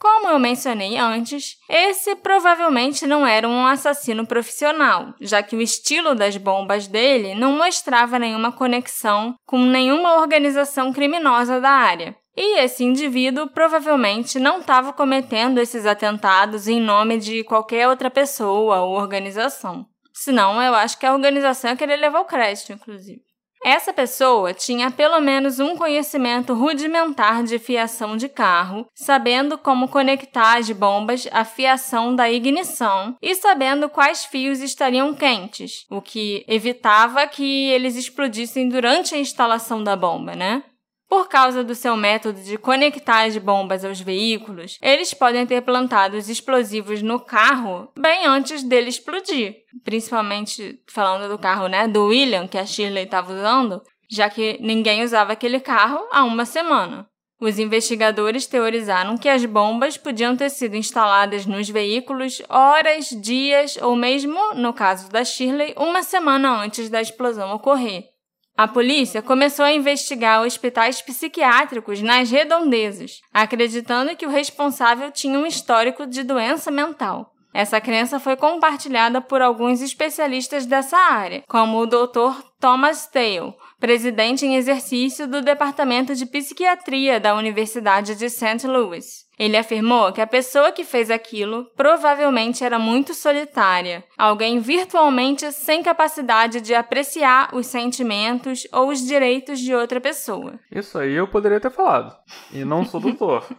[0.00, 6.14] Como eu mencionei antes, esse provavelmente não era um assassino profissional, já que o estilo
[6.14, 12.14] das bombas dele não mostrava nenhuma conexão com nenhuma organização criminosa da área.
[12.40, 18.80] E esse indivíduo provavelmente não estava cometendo esses atentados em nome de qualquer outra pessoa
[18.82, 19.84] ou organização.
[20.14, 23.22] Senão, eu acho que a organização ia querer levar o crédito, inclusive.
[23.64, 30.58] Essa pessoa tinha pelo menos um conhecimento rudimentar de fiação de carro, sabendo como conectar
[30.58, 37.26] as bombas à fiação da ignição e sabendo quais fios estariam quentes, o que evitava
[37.26, 40.62] que eles explodissem durante a instalação da bomba, né?
[41.08, 46.18] Por causa do seu método de conectar as bombas aos veículos, eles podem ter plantado
[46.18, 49.56] os explosivos no carro bem antes dele explodir.
[49.82, 55.02] Principalmente falando do carro, né, do William, que a Shirley estava usando, já que ninguém
[55.02, 57.08] usava aquele carro há uma semana.
[57.40, 63.94] Os investigadores teorizaram que as bombas podiam ter sido instaladas nos veículos horas, dias ou
[63.94, 68.17] mesmo, no caso da Shirley, uma semana antes da explosão ocorrer.
[68.58, 75.46] A polícia começou a investigar hospitais psiquiátricos nas redondezas, acreditando que o responsável tinha um
[75.46, 77.32] histórico de doença mental.
[77.54, 82.42] Essa crença foi compartilhada por alguns especialistas dessa área, como o Dr.
[82.58, 88.66] Thomas Tale, presidente em exercício do Departamento de Psiquiatria da Universidade de St.
[88.66, 89.27] Louis.
[89.38, 95.82] Ele afirmou que a pessoa que fez aquilo provavelmente era muito solitária, alguém virtualmente sem
[95.82, 100.58] capacidade de apreciar os sentimentos ou os direitos de outra pessoa.
[100.72, 102.14] Isso aí eu poderia ter falado.
[102.52, 103.46] E não sou doutor.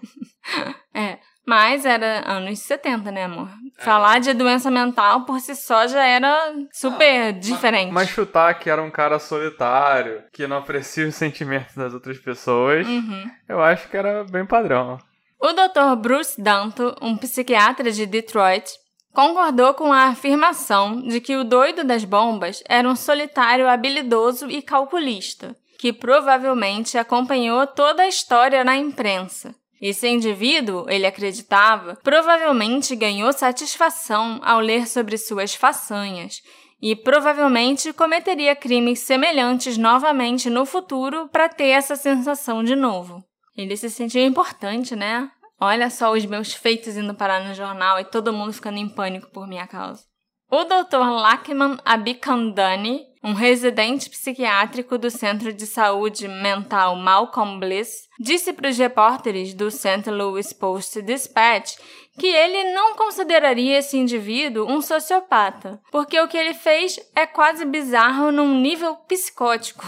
[0.94, 3.50] É, mas era anos 70, né, amor?
[3.80, 7.92] Falar de doença mental por si só já era super diferente.
[7.94, 12.88] Mas chutar que era um cara solitário, que não aprecia os sentimentos das outras pessoas,
[12.88, 13.30] Uhum.
[13.48, 14.98] eu acho que era bem padrão.
[15.42, 15.96] O Dr.
[15.98, 18.70] Bruce Danto, um psiquiatra de Detroit,
[19.14, 24.62] concordou com a afirmação de que o doido das bombas era um solitário habilidoso e
[24.62, 29.56] calculista, que provavelmente acompanhou toda a história na imprensa.
[29.82, 36.42] Esse indivíduo, ele acreditava, provavelmente ganhou satisfação ao ler sobre suas façanhas
[36.82, 43.24] e provavelmente cometeria crimes semelhantes novamente no futuro para ter essa sensação de novo.
[43.56, 45.30] Ele se sentiu importante, né?
[45.60, 49.30] Olha só os meus feitos indo parar no jornal e todo mundo ficando em pânico
[49.32, 50.04] por minha causa.
[50.52, 50.98] O Dr.
[50.98, 58.78] Lakman Abikandani, um residente psiquiátrico do Centro de Saúde Mental Malcolm Bliss, disse para os
[58.78, 60.10] repórteres do St.
[60.10, 61.76] Louis Post-Dispatch
[62.18, 67.64] que ele não consideraria esse indivíduo um sociopata, porque o que ele fez é quase
[67.64, 69.86] bizarro num nível psicótico.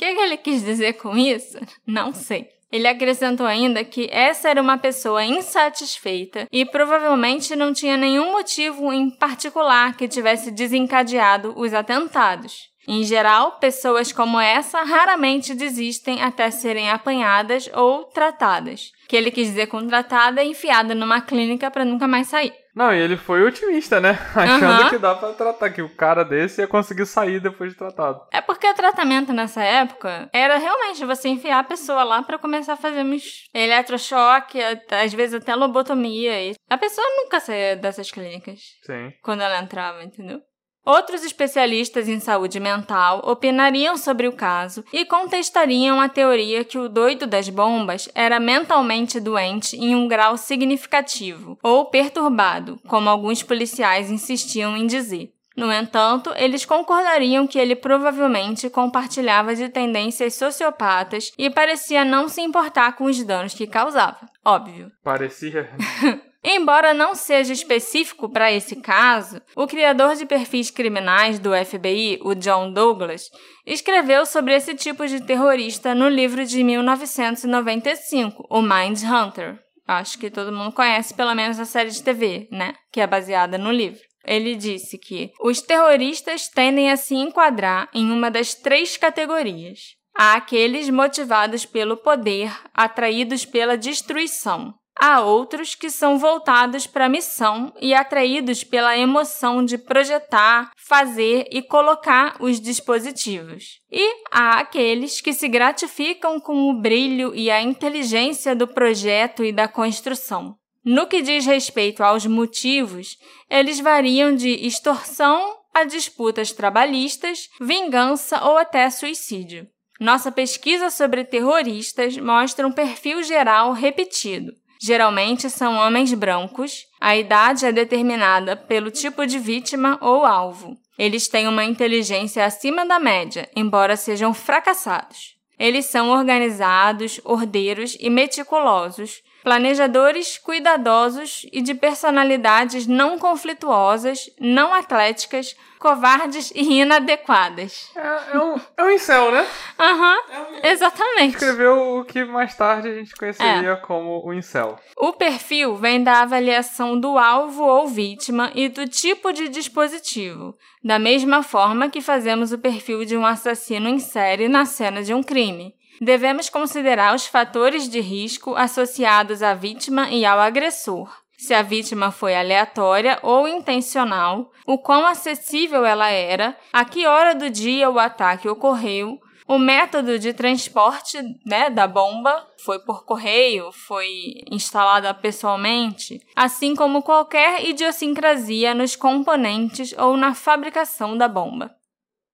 [0.00, 1.58] Que ele quis dizer com isso?
[1.86, 2.48] Não sei.
[2.72, 8.90] Ele acrescentou ainda que essa era uma pessoa insatisfeita e provavelmente não tinha nenhum motivo
[8.94, 12.69] em particular que tivesse desencadeado os atentados.
[12.88, 18.90] Em geral, pessoas como essa raramente desistem até serem apanhadas ou tratadas.
[19.08, 22.52] Que ele quis dizer com tratada é enfiada numa clínica para nunca mais sair.
[22.74, 24.10] Não, e ele foi otimista, né?
[24.34, 24.90] Achando Aham.
[24.90, 28.20] que dá pra tratar, que o cara desse ia conseguir sair depois de tratado.
[28.32, 32.74] É porque o tratamento nessa época era realmente você enfiar a pessoa lá pra começar
[32.74, 34.58] a fazer uns eletrochoque,
[34.90, 36.40] às vezes até lobotomia.
[36.50, 39.12] E a pessoa nunca saía dessas clínicas Sim.
[39.22, 40.40] quando ela entrava, entendeu?
[40.84, 46.88] Outros especialistas em saúde mental opinariam sobre o caso e contestariam a teoria que o
[46.88, 54.10] doido das bombas era mentalmente doente em um grau significativo ou perturbado, como alguns policiais
[54.10, 55.32] insistiam em dizer.
[55.56, 62.40] No entanto, eles concordariam que ele provavelmente compartilhava de tendências sociopatas e parecia não se
[62.40, 64.26] importar com os danos que causava.
[64.42, 64.90] Óbvio.
[65.02, 65.68] Parecia.
[66.42, 72.34] Embora não seja específico para esse caso, o criador de perfis criminais do FBI, o
[72.34, 73.28] John Douglas,
[73.66, 79.58] escreveu sobre esse tipo de terrorista no livro de 1995, o Mind Hunter.
[79.86, 82.74] Acho que todo mundo conhece pelo menos a série de TV, né?
[82.90, 84.00] Que é baseada no livro.
[84.24, 89.96] Ele disse que os terroristas tendem a se enquadrar em uma das três categorias.
[90.16, 94.74] Há aqueles motivados pelo poder, atraídos pela destruição.
[94.98, 101.46] Há outros que são voltados para a missão e atraídos pela emoção de projetar, fazer
[101.50, 103.80] e colocar os dispositivos.
[103.90, 109.52] E há aqueles que se gratificam com o brilho e a inteligência do projeto e
[109.52, 110.56] da construção.
[110.84, 113.16] No que diz respeito aos motivos,
[113.48, 119.66] eles variam de extorsão a disputas trabalhistas, vingança ou até suicídio.
[120.00, 124.52] Nossa pesquisa sobre terroristas mostra um perfil geral repetido.
[124.82, 126.86] Geralmente são homens brancos.
[126.98, 130.74] A idade é determinada pelo tipo de vítima ou alvo.
[130.98, 135.34] Eles têm uma inteligência acima da média, embora sejam fracassados.
[135.58, 145.56] Eles são organizados, ordeiros e meticulosos, planejadores cuidadosos e de personalidades não conflituosas, não atléticas,
[145.78, 147.90] covardes e inadequadas.
[147.96, 149.46] É, é um, é um incel, né?
[149.78, 151.36] Aham, uhum, exatamente.
[151.36, 153.76] Escreveu o que mais tarde a gente conheceria é.
[153.76, 154.78] como o incel.
[154.96, 160.98] O perfil vem da avaliação do alvo ou vítima e do tipo de dispositivo, da
[160.98, 165.22] mesma forma que fazemos o perfil de um assassino em série na cena de um
[165.22, 171.10] crime devemos considerar os fatores de risco associados à vítima e ao agressor.
[171.36, 177.34] Se a vítima foi aleatória ou intencional, o quão acessível ela era, a que hora
[177.34, 183.72] do dia o ataque ocorreu, o método de transporte né, da bomba foi por correio,
[183.72, 184.06] foi
[184.50, 191.79] instalada pessoalmente, assim como qualquer idiosincrasia nos componentes ou na fabricação da bomba.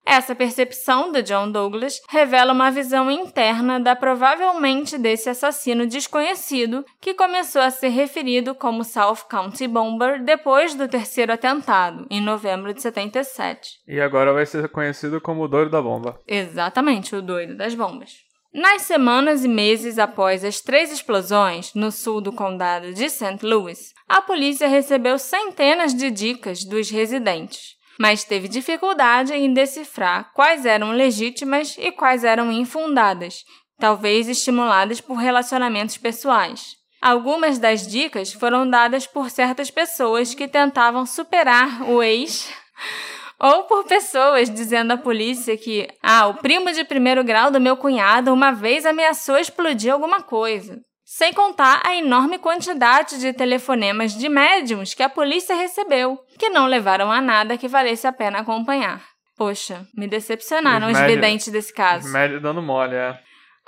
[0.07, 7.13] Essa percepção do John Douglas revela uma visão interna da provavelmente desse assassino desconhecido que
[7.13, 12.81] começou a ser referido como South County Bomber depois do terceiro atentado, em novembro de
[12.81, 13.81] 77.
[13.89, 16.21] E agora vai ser conhecido como o doido da bomba.
[16.25, 18.25] Exatamente, o doido das bombas.
[18.55, 23.41] Nas semanas e meses após as três explosões no sul do condado de St.
[23.43, 30.67] Louis, a polícia recebeu centenas de dicas dos residentes mas teve dificuldade em decifrar quais
[30.67, 33.45] eram legítimas e quais eram infundadas,
[33.79, 36.77] talvez estimuladas por relacionamentos pessoais.
[37.01, 42.53] Algumas das dicas foram dadas por certas pessoas que tentavam superar o ex
[43.39, 47.77] ou por pessoas dizendo à polícia que, ah, o primo de primeiro grau do meu
[47.77, 54.29] cunhado uma vez ameaçou explodir alguma coisa sem contar a enorme quantidade de telefonemas de
[54.29, 59.05] médiums que a polícia recebeu, que não levaram a nada que valesse a pena acompanhar.
[59.37, 62.13] Poxa, me decepcionaram os, os videntes desse caso.
[62.13, 63.17] Médio dando mole, é.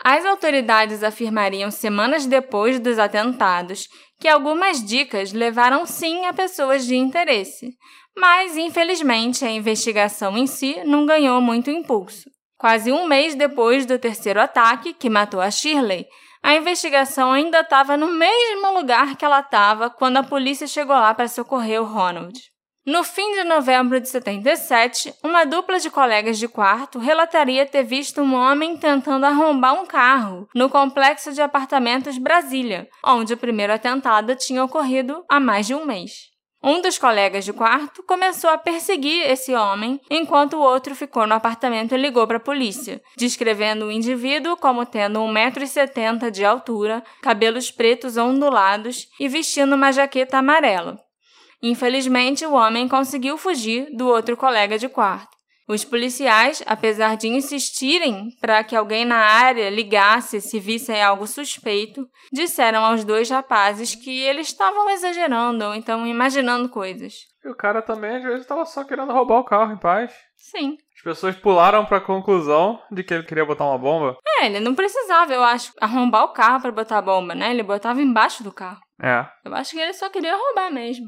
[0.03, 3.87] As autoridades afirmariam semanas depois dos atentados
[4.18, 7.70] que algumas dicas levaram sim a pessoas de interesse,
[8.16, 12.29] mas infelizmente a investigação em si não ganhou muito impulso.
[12.57, 16.05] Quase um mês depois do terceiro ataque, que matou a Shirley,
[16.48, 21.12] a investigação ainda estava no mesmo lugar que ela estava quando a polícia chegou lá
[21.12, 22.40] para socorrer o Ronald.
[22.87, 28.22] No fim de novembro de 77, uma dupla de colegas de quarto relataria ter visto
[28.22, 34.34] um homem tentando arrombar um carro no complexo de apartamentos Brasília, onde o primeiro atentado
[34.34, 36.38] tinha ocorrido há mais de um mês.
[36.62, 41.35] Um dos colegas de quarto começou a perseguir esse homem, enquanto o outro ficou no
[41.35, 47.71] apartamento e ligou para a polícia, descrevendo o indivíduo como tendo 1,70m de altura, cabelos
[47.71, 50.99] pretos ondulados e vestindo uma jaqueta amarela.
[51.62, 55.38] Infelizmente, o homem conseguiu fugir do outro colega de quarto.
[55.68, 62.09] Os policiais, apesar de insistirem para que alguém na área ligasse se vissem algo suspeito,
[62.33, 67.12] disseram aos dois rapazes que eles estavam exagerando ou então imaginando coisas.
[67.44, 70.12] E o cara também, às vezes, estava só querendo roubar o carro em paz.
[70.37, 70.79] Sim.
[70.96, 74.16] As pessoas pularam para a conclusão de que ele queria botar uma bomba.
[74.38, 77.50] É, ele não precisava, eu acho, arrombar o carro para botar a bomba, né?
[77.50, 78.81] Ele botava embaixo do carro.
[79.00, 79.27] É.
[79.44, 81.06] Eu acho que ele só queria roubar mesmo.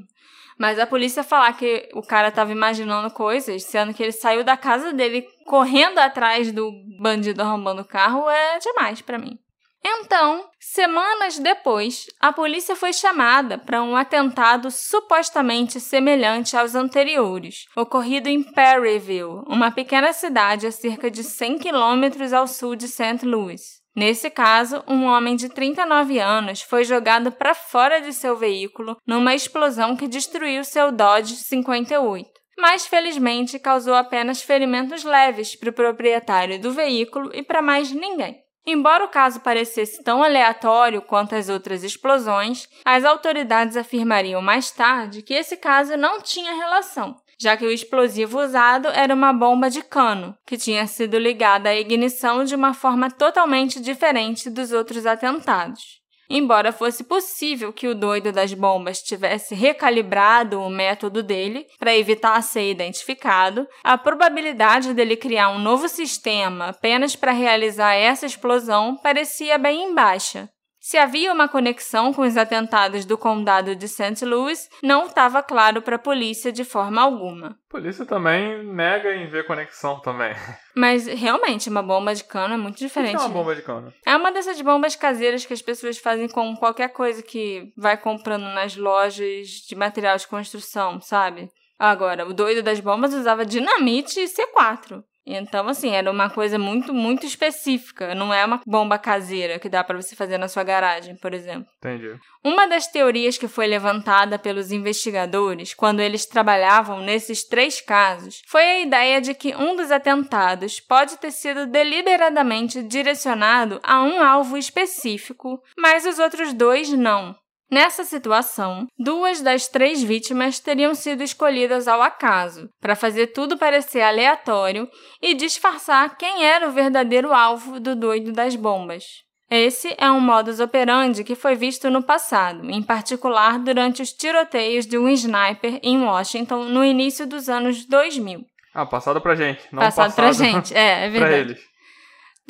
[0.60, 4.58] Mas a polícia falar que o cara tava imaginando coisas, sendo que ele saiu da
[4.58, 9.38] casa dele correndo atrás do bandido arrombando o carro, é demais para mim.
[9.82, 18.28] Então, semanas depois, a polícia foi chamada para um atentado supostamente semelhante aos anteriores, ocorrido
[18.28, 23.24] em Perryville, uma pequena cidade a cerca de 100 quilômetros ao sul de St.
[23.24, 23.79] Louis.
[23.94, 29.34] Nesse caso, um homem de 39 anos foi jogado para fora de seu veículo numa
[29.34, 32.28] explosão que destruiu seu Dodge 58.
[32.58, 38.40] Mas felizmente causou apenas ferimentos leves para o proprietário do veículo e para mais ninguém.
[38.66, 45.22] Embora o caso parecesse tão aleatório quanto as outras explosões, as autoridades afirmariam mais tarde
[45.22, 49.82] que esse caso não tinha relação, já que o explosivo usado era uma bomba de
[49.82, 56.00] cano, que tinha sido ligada à ignição de uma forma totalmente diferente dos outros atentados.
[56.32, 62.40] Embora fosse possível que o doido das bombas tivesse recalibrado o método dele para evitar
[62.42, 69.58] ser identificado, a probabilidade dele criar um novo sistema apenas para realizar essa explosão parecia
[69.58, 70.48] bem baixa.
[70.80, 74.24] Se havia uma conexão com os atentados do condado de St.
[74.24, 77.48] Louis, não estava claro para a polícia de forma alguma.
[77.68, 80.34] A polícia também nega em ver conexão também.
[80.74, 83.16] Mas realmente, uma bomba de cano é muito diferente.
[83.16, 83.92] O que é uma bomba de cano?
[84.06, 88.44] É uma dessas bombas caseiras que as pessoas fazem com qualquer coisa que vai comprando
[88.44, 91.50] nas lojas de material de construção, sabe?
[91.78, 95.02] Agora, o doido das bombas usava dinamite e C4.
[95.36, 98.14] Então, assim, era uma coisa muito, muito específica.
[98.14, 101.66] Não é uma bomba caseira que dá para você fazer na sua garagem, por exemplo.
[101.78, 102.18] Entendi.
[102.42, 108.62] Uma das teorias que foi levantada pelos investigadores quando eles trabalhavam nesses três casos foi
[108.62, 114.56] a ideia de que um dos atentados pode ter sido deliberadamente direcionado a um alvo
[114.56, 117.36] específico, mas os outros dois não.
[117.70, 124.00] Nessa situação, duas das três vítimas teriam sido escolhidas ao acaso, para fazer tudo parecer
[124.00, 124.88] aleatório
[125.22, 129.04] e disfarçar quem era o verdadeiro alvo do doido das bombas.
[129.48, 134.84] Esse é um modus operandi que foi visto no passado, em particular durante os tiroteios
[134.86, 138.40] de um sniper em Washington no início dos anos 2000.
[138.74, 141.20] Ah, passado pra gente, não passado, passado pra gente, é, é verdade.
[141.30, 141.69] pra eles.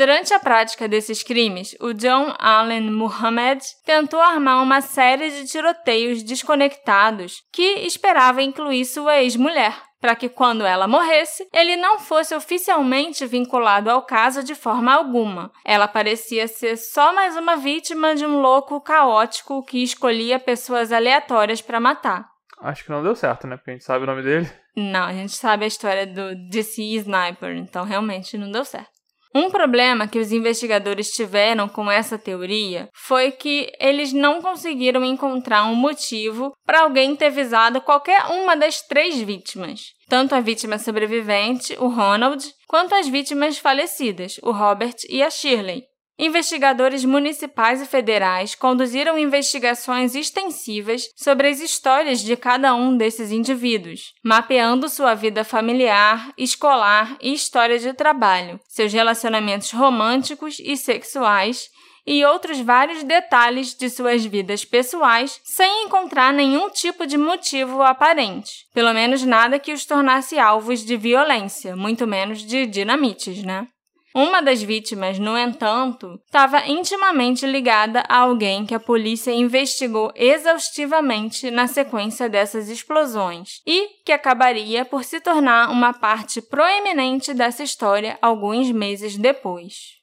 [0.01, 6.22] Durante a prática desses crimes, o John Allen Muhammad tentou armar uma série de tiroteios
[6.22, 13.26] desconectados que esperava incluir sua ex-mulher, para que quando ela morresse, ele não fosse oficialmente
[13.26, 15.53] vinculado ao caso de forma alguma.
[15.66, 21.61] Ela parecia ser só mais uma vítima de um louco caótico que escolhia pessoas aleatórias
[21.61, 22.26] para matar.
[22.62, 23.59] Acho que não deu certo, né?
[23.59, 24.51] Porque a gente sabe o nome dele.
[24.74, 28.99] Não, a gente sabe a história do DC Sniper, então realmente não deu certo.
[29.32, 35.64] Um problema que os investigadores tiveram com essa teoria foi que eles não conseguiram encontrar
[35.66, 41.76] um motivo para alguém ter visado qualquer uma das três vítimas, tanto a vítima sobrevivente,
[41.78, 45.89] o Ronald, quanto as vítimas falecidas, o Robert e a Shirley.
[46.22, 54.12] Investigadores municipais e federais conduziram investigações extensivas sobre as histórias de cada um desses indivíduos,
[54.22, 61.70] mapeando sua vida familiar, escolar e história de trabalho, seus relacionamentos românticos e sexuais
[62.06, 68.66] e outros vários detalhes de suas vidas pessoais sem encontrar nenhum tipo de motivo aparente.
[68.74, 73.68] Pelo menos nada que os tornasse alvos de violência, muito menos de dinamites, né?
[74.14, 81.48] Uma das vítimas, no entanto, estava intimamente ligada a alguém que a polícia investigou exaustivamente
[81.48, 88.18] na sequência dessas explosões e que acabaria por se tornar uma parte proeminente dessa história
[88.20, 89.99] alguns meses depois.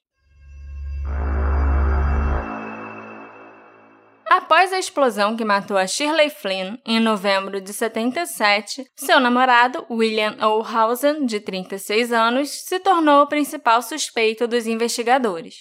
[4.30, 10.36] Após a explosão que matou a Shirley Flynn em novembro de 77, seu namorado, William
[10.42, 15.56] Olhausen, de 36 anos, se tornou o principal suspeito dos investigadores.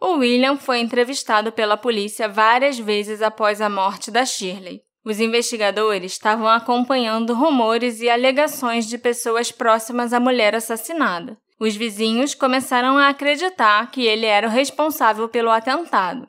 [0.00, 4.80] O William foi entrevistado pela polícia várias vezes após a morte da Shirley.
[5.04, 11.36] Os investigadores estavam acompanhando rumores e alegações de pessoas próximas à mulher assassinada.
[11.60, 16.26] Os vizinhos começaram a acreditar que ele era o responsável pelo atentado.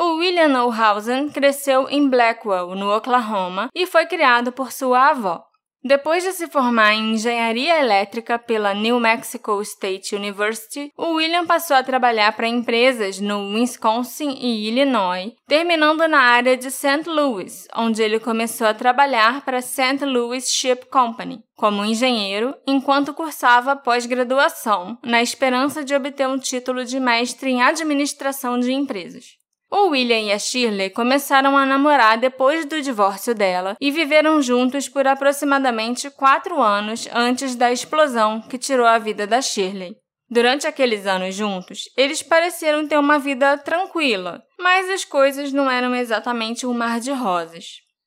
[0.00, 5.42] O William Olhausen cresceu em Blackwell, no Oklahoma, e foi criado por sua avó.
[5.82, 11.76] Depois de se formar em engenharia elétrica pela New Mexico State University, o William passou
[11.76, 17.02] a trabalhar para empresas no Wisconsin e Illinois, terminando na área de St.
[17.08, 20.04] Louis, onde ele começou a trabalhar para a St.
[20.04, 27.00] Louis Ship Company como engenheiro, enquanto cursava pós-graduação, na esperança de obter um título de
[27.00, 29.37] mestre em administração de empresas.
[29.70, 34.88] O William e a Shirley começaram a namorar depois do divórcio dela e viveram juntos
[34.88, 39.94] por aproximadamente quatro anos antes da explosão que tirou a vida da Shirley.
[40.30, 45.94] Durante aqueles anos juntos, eles pareceram ter uma vida tranquila, mas as coisas não eram
[45.94, 47.64] exatamente um mar de rosas.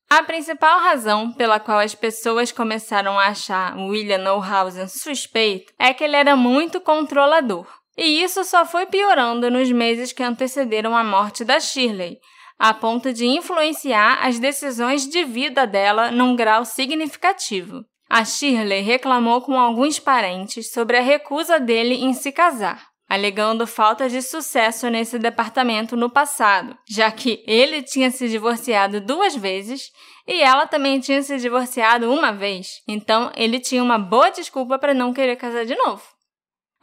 [0.09, 6.03] A principal razão pela qual as pessoas começaram a achar William Neuhausen suspeito é que
[6.03, 7.65] ele era muito controlador.
[8.03, 12.17] E isso só foi piorando nos meses que antecederam a morte da Shirley,
[12.57, 17.85] a ponto de influenciar as decisões de vida dela num grau significativo.
[18.09, 24.09] A Shirley reclamou com alguns parentes sobre a recusa dele em se casar, alegando falta
[24.09, 29.91] de sucesso nesse departamento no passado, já que ele tinha se divorciado duas vezes
[30.27, 34.91] e ela também tinha se divorciado uma vez, então ele tinha uma boa desculpa para
[34.91, 36.01] não querer casar de novo.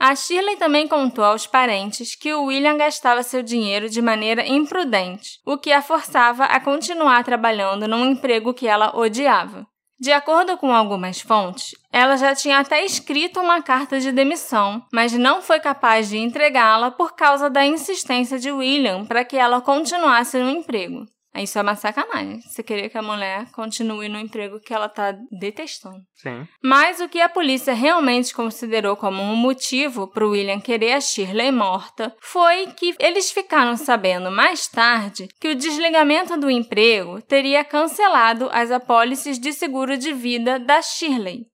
[0.00, 5.40] A Shirley também contou aos parentes que o William gastava seu dinheiro de maneira imprudente,
[5.44, 9.66] o que a forçava a continuar trabalhando num emprego que ela odiava.
[10.00, 15.12] De acordo com algumas fontes, ela já tinha até escrito uma carta de demissão, mas
[15.14, 20.38] não foi capaz de entregá-la por causa da insistência de William para que ela continuasse
[20.38, 21.04] no emprego.
[21.42, 22.40] Isso é uma sacanagem.
[22.40, 26.00] Você querer que a mulher continue no emprego que ela tá detestando.
[26.14, 26.46] Sim.
[26.62, 31.00] Mas o que a polícia realmente considerou como um motivo para o William querer a
[31.00, 37.64] Shirley morta foi que eles ficaram sabendo mais tarde que o desligamento do emprego teria
[37.64, 41.46] cancelado as apólices de seguro de vida da Shirley.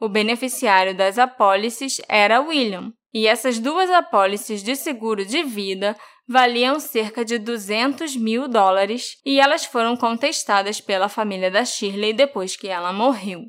[0.00, 2.92] O beneficiário das apólices era William.
[3.14, 5.94] E essas duas apólices de seguro de vida
[6.28, 12.56] valiam cerca de 200 mil dólares e elas foram contestadas pela família da Shirley depois
[12.56, 13.42] que ela morreu.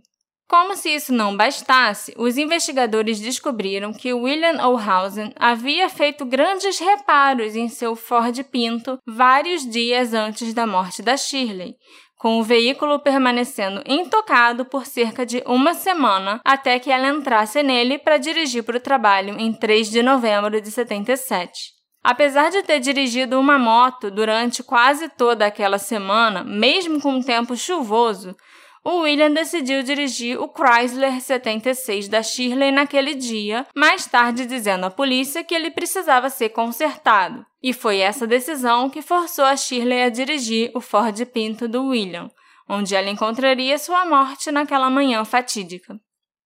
[0.48, 7.56] Como se isso não bastasse, os investigadores descobriram que William O'Hausen havia feito grandes reparos
[7.56, 11.76] em seu Ford Pinto vários dias antes da morte da Shirley,
[12.18, 17.98] com o veículo permanecendo intocado por cerca de uma semana até que ela entrasse nele
[17.98, 21.83] para dirigir para o trabalho em 3 de novembro de 77.
[22.04, 27.56] Apesar de ter dirigido uma moto durante quase toda aquela semana, mesmo com um tempo
[27.56, 28.36] chuvoso,
[28.84, 34.92] o William decidiu dirigir o Chrysler 76 da Shirley naquele dia, mais tarde dizendo à
[34.92, 37.46] polícia que ele precisava ser consertado.
[37.62, 42.30] E foi essa decisão que forçou a Shirley a dirigir o Ford Pinto do William,
[42.68, 45.98] onde ela encontraria sua morte naquela manhã fatídica.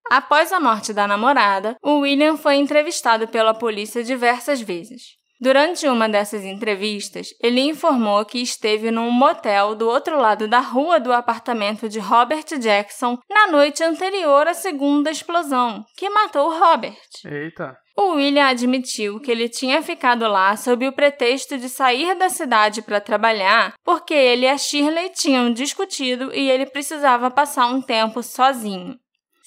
[0.08, 5.18] Após a morte da namorada, o William foi entrevistado pela polícia diversas vezes.
[5.40, 11.00] Durante uma dessas entrevistas, ele informou que esteve num motel do outro lado da rua
[11.00, 16.98] do apartamento de Robert Jackson na noite anterior à segunda explosão, que matou Robert.
[17.24, 17.78] Eita.
[17.96, 22.82] O William admitiu que ele tinha ficado lá sob o pretexto de sair da cidade
[22.82, 28.22] para trabalhar, porque ele e a Shirley tinham discutido e ele precisava passar um tempo
[28.22, 28.96] sozinho.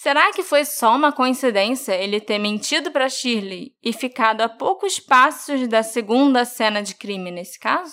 [0.03, 4.99] Será que foi só uma coincidência ele ter mentido para Shirley e ficado a poucos
[4.99, 7.93] passos da segunda cena de crime nesse caso?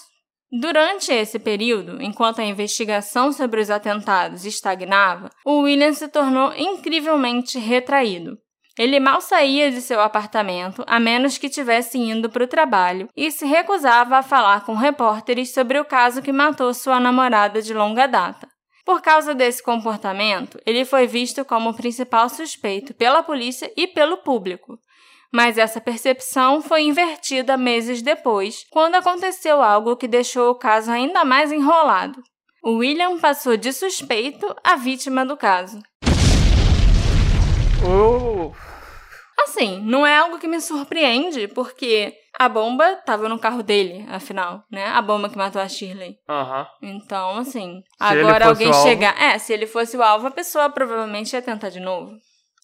[0.50, 7.60] Durante esse período, enquanto a investigação sobre os atentados estagnava, o William se tornou incrivelmente
[7.60, 8.38] retraído.
[8.80, 13.30] Ele mal saía de seu apartamento a menos que tivesse indo para o trabalho e
[13.32, 18.08] se recusava a falar com repórteres sobre o caso que matou sua namorada de longa
[18.08, 18.48] data.
[18.88, 24.16] Por causa desse comportamento, ele foi visto como o principal suspeito pela polícia e pelo
[24.16, 24.80] público.
[25.30, 31.26] Mas essa percepção foi invertida meses depois, quando aconteceu algo que deixou o caso ainda
[31.26, 32.24] mais enrolado.
[32.64, 35.82] O William passou de suspeito a vítima do caso.
[37.86, 38.54] Oh.
[39.44, 44.64] Assim, não é algo que me surpreende, porque a bomba tava no carro dele, afinal,
[44.72, 44.86] né?
[44.88, 46.18] A bomba que matou a Shirley.
[46.30, 46.68] Aham.
[46.82, 49.20] Então, assim, Se agora alguém chegar.
[49.22, 52.12] É, se ele fosse o alvo, a pessoa provavelmente ia tentar de novo.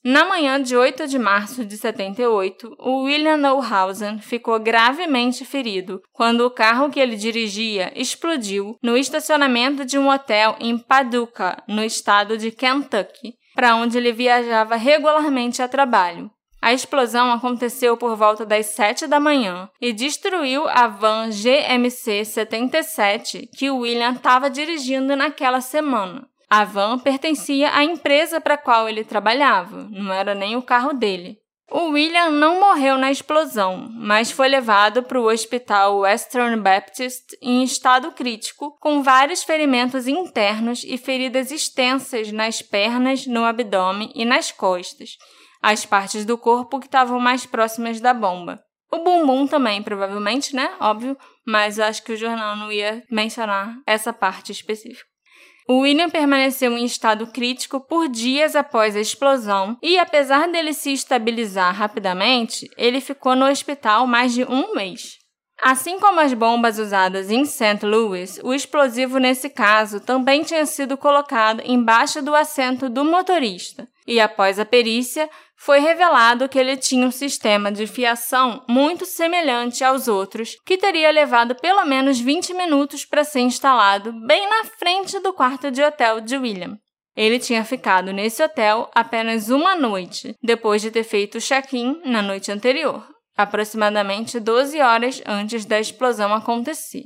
[0.05, 6.41] Na manhã de 8 de março de 78, o William Neuhausen ficou gravemente ferido quando
[6.41, 12.37] o carro que ele dirigia explodiu no estacionamento de um hotel em Paducah, no estado
[12.37, 16.29] de Kentucky, para onde ele viajava regularmente a trabalho.
[16.63, 23.49] A explosão aconteceu por volta das 7 da manhã e destruiu a van GMC 77
[23.57, 26.25] que William estava dirigindo naquela semana.
[26.49, 30.93] A van pertencia à empresa para a qual ele trabalhava, não era nem o carro
[30.93, 31.37] dele.
[31.69, 37.61] O William não morreu na explosão, mas foi levado para o hospital Western Baptist em
[37.61, 44.49] estado crítico, com vários ferimentos internos e feridas extensas nas pernas, no abdômen e nas
[44.49, 45.17] costas,
[45.63, 48.61] as partes do corpo que estavam mais próximas da bomba.
[48.91, 50.75] O bumbum também, provavelmente, né?
[50.79, 55.07] Óbvio, mas acho que o jornal não ia mencionar essa parte específica.
[55.67, 60.91] O William permaneceu em estado crítico por dias após a explosão e, apesar dele se
[60.91, 65.17] estabilizar rapidamente, ele ficou no hospital mais de um mês.
[65.61, 67.85] Assim como as bombas usadas em St.
[67.85, 73.87] Louis, o explosivo nesse caso também tinha sido colocado embaixo do assento do motorista.
[74.07, 79.83] E após a perícia, foi revelado que ele tinha um sistema de fiação muito semelhante
[79.83, 85.19] aos outros, que teria levado pelo menos 20 minutos para ser instalado bem na frente
[85.19, 86.77] do quarto de hotel de William.
[87.15, 92.21] Ele tinha ficado nesse hotel apenas uma noite, depois de ter feito o check-in na
[92.21, 97.03] noite anterior, aproximadamente 12 horas antes da explosão acontecer.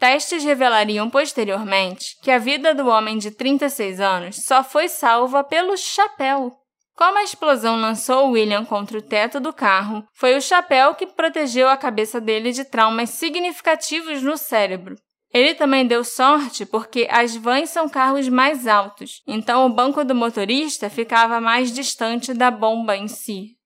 [0.00, 5.76] Testes revelariam posteriormente que a vida do homem de 36 anos só foi salva pelo
[5.76, 6.56] chapéu.
[6.96, 11.68] Como a explosão lançou William contra o teto do carro, foi o chapéu que protegeu
[11.68, 14.96] a cabeça dele de traumas significativos no cérebro.
[15.34, 20.14] Ele também deu sorte porque as vans são carros mais altos, então o banco do
[20.14, 23.59] motorista ficava mais distante da bomba em si.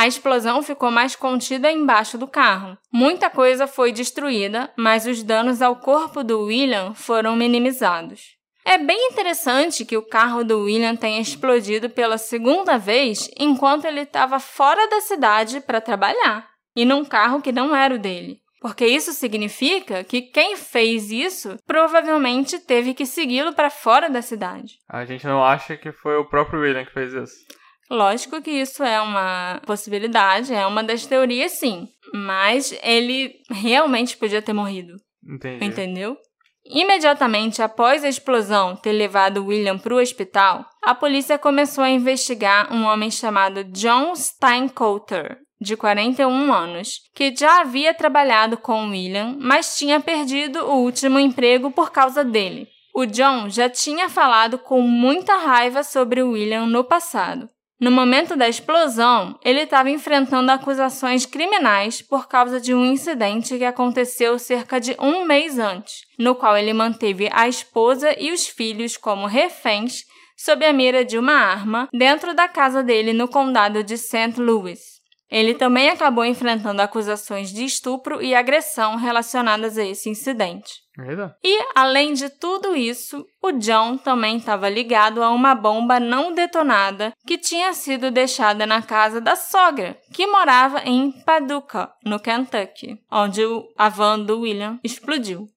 [0.00, 2.78] A explosão ficou mais contida embaixo do carro.
[2.90, 8.34] Muita coisa foi destruída, mas os danos ao corpo do William foram minimizados.
[8.64, 14.00] É bem interessante que o carro do William tenha explodido pela segunda vez enquanto ele
[14.00, 18.38] estava fora da cidade para trabalhar, e num carro que não era o dele.
[18.62, 24.78] Porque isso significa que quem fez isso provavelmente teve que segui-lo para fora da cidade.
[24.88, 27.59] A gente não acha que foi o próprio William que fez isso.
[27.90, 31.88] Lógico que isso é uma possibilidade, é uma das teorias, sim.
[32.14, 34.94] Mas ele realmente podia ter morrido.
[35.26, 35.64] Entendi.
[35.64, 36.16] Entendeu?
[36.64, 42.72] Imediatamente após a explosão ter levado William para o hospital, a polícia começou a investigar
[42.72, 49.76] um homem chamado John Steincoulter, de 41 anos, que já havia trabalhado com William, mas
[49.76, 52.68] tinha perdido o último emprego por causa dele.
[52.94, 57.48] O John já tinha falado com muita raiva sobre William no passado.
[57.80, 63.64] No momento da explosão, ele estava enfrentando acusações criminais por causa de um incidente que
[63.64, 68.98] aconteceu cerca de um mês antes, no qual ele manteve a esposa e os filhos
[68.98, 70.04] como reféns
[70.36, 74.38] sob a mira de uma arma dentro da casa dele no condado de St.
[74.38, 74.89] Louis.
[75.30, 80.80] Ele também acabou enfrentando acusações de estupro e agressão relacionadas a esse incidente.
[80.98, 81.36] Eita.
[81.42, 87.12] E, além de tudo isso, o John também estava ligado a uma bomba não detonada
[87.26, 93.42] que tinha sido deixada na casa da sogra, que morava em Paducah, no Kentucky, onde
[93.78, 95.48] a van do William explodiu.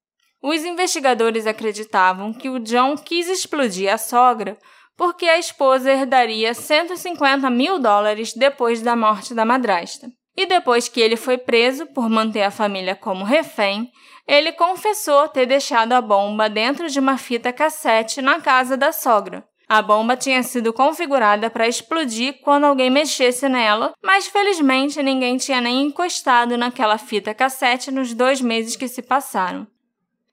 [0.41, 4.57] Os investigadores acreditavam que o John quis explodir a sogra
[4.97, 10.07] porque a esposa herdaria 150 mil dólares depois da morte da madrasta.
[10.35, 13.91] E depois que ele foi preso por manter a família como refém,
[14.27, 19.43] ele confessou ter deixado a bomba dentro de uma fita cassete na casa da sogra.
[19.67, 25.61] A bomba tinha sido configurada para explodir quando alguém mexesse nela, mas felizmente ninguém tinha
[25.61, 29.65] nem encostado naquela fita cassete nos dois meses que se passaram.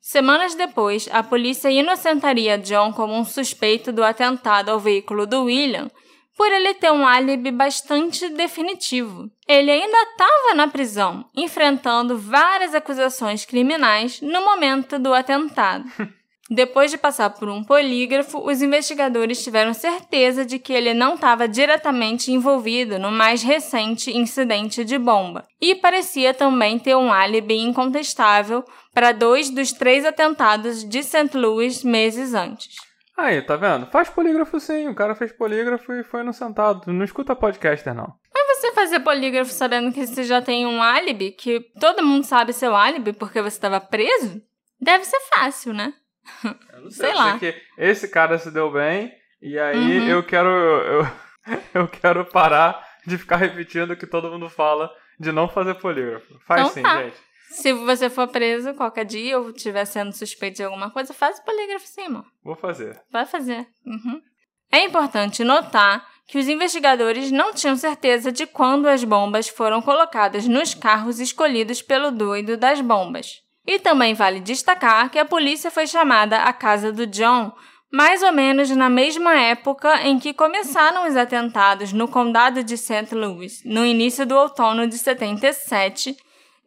[0.01, 5.90] Semanas depois, a polícia inocentaria John como um suspeito do atentado ao veículo do William
[6.36, 9.30] por ele ter um álibi bastante definitivo.
[9.46, 15.84] Ele ainda estava na prisão, enfrentando várias acusações criminais no momento do atentado.
[16.53, 21.46] Depois de passar por um polígrafo, os investigadores tiveram certeza de que ele não estava
[21.46, 28.64] diretamente envolvido no mais recente incidente de bomba e parecia também ter um álibi incontestável
[28.93, 31.36] para dois dos três atentados de St.
[31.36, 32.74] Louis meses antes.
[33.16, 33.86] Aí, tá vendo?
[33.86, 34.88] Faz polígrafo sim.
[34.88, 36.91] O cara fez polígrafo e foi no sentado.
[36.91, 38.14] Não escuta podcaster, não.
[38.32, 42.53] Mas você fazer polígrafo sabendo que você já tem um álibi, que todo mundo sabe
[42.53, 44.41] seu álibi porque você estava preso,
[44.80, 45.93] deve ser fácil, né?
[46.72, 47.38] Eu não sei, sei lá.
[47.38, 49.12] que esse cara se deu bem
[49.43, 50.09] e aí uhum.
[50.09, 51.07] eu quero eu,
[51.74, 56.38] eu quero parar de ficar repetindo o que todo mundo fala de não fazer polígrafo.
[56.47, 57.03] Faz então, sim, tá.
[57.03, 57.16] gente.
[57.51, 61.44] Se você for preso qualquer dia ou estiver sendo suspeito de alguma coisa, faz o
[61.44, 62.24] polígrafo sim, irmão.
[62.44, 63.01] Vou fazer.
[63.11, 63.66] Vai fazer.
[63.84, 64.20] Uhum.
[64.72, 70.46] É importante notar que os investigadores não tinham certeza de quando as bombas foram colocadas
[70.46, 73.42] nos carros escolhidos pelo doido das bombas.
[73.66, 77.53] E também vale destacar que a polícia foi chamada à casa do John
[77.92, 83.12] mais ou menos na mesma época em que começaram os atentados no condado de St.
[83.12, 86.16] Louis, no início do outono de 77,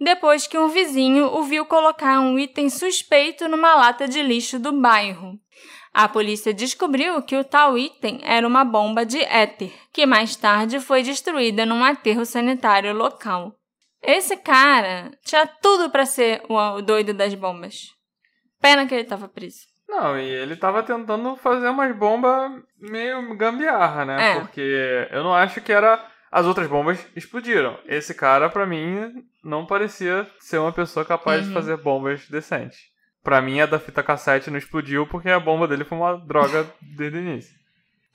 [0.03, 4.71] depois que um vizinho o viu colocar um item suspeito numa lata de lixo do
[4.71, 5.39] bairro.
[5.93, 10.79] A polícia descobriu que o tal item era uma bomba de éter, que mais tarde
[10.79, 13.55] foi destruída num aterro sanitário local.
[14.01, 17.89] Esse cara tinha tudo para ser o doido das bombas.
[18.59, 19.73] Pena que ele tava preso.
[19.87, 24.31] Não, e ele tava tentando fazer umas bombas meio gambiarra, né?
[24.31, 24.39] É.
[24.39, 26.03] Porque eu não acho que era.
[26.33, 27.77] As outras bombas explodiram.
[27.85, 31.49] Esse cara, para mim, não parecia ser uma pessoa capaz uhum.
[31.49, 32.79] de fazer bombas decentes.
[33.23, 36.67] Para mim, a da fita cassete não explodiu porque a bomba dele foi uma droga
[36.81, 37.53] desde o início.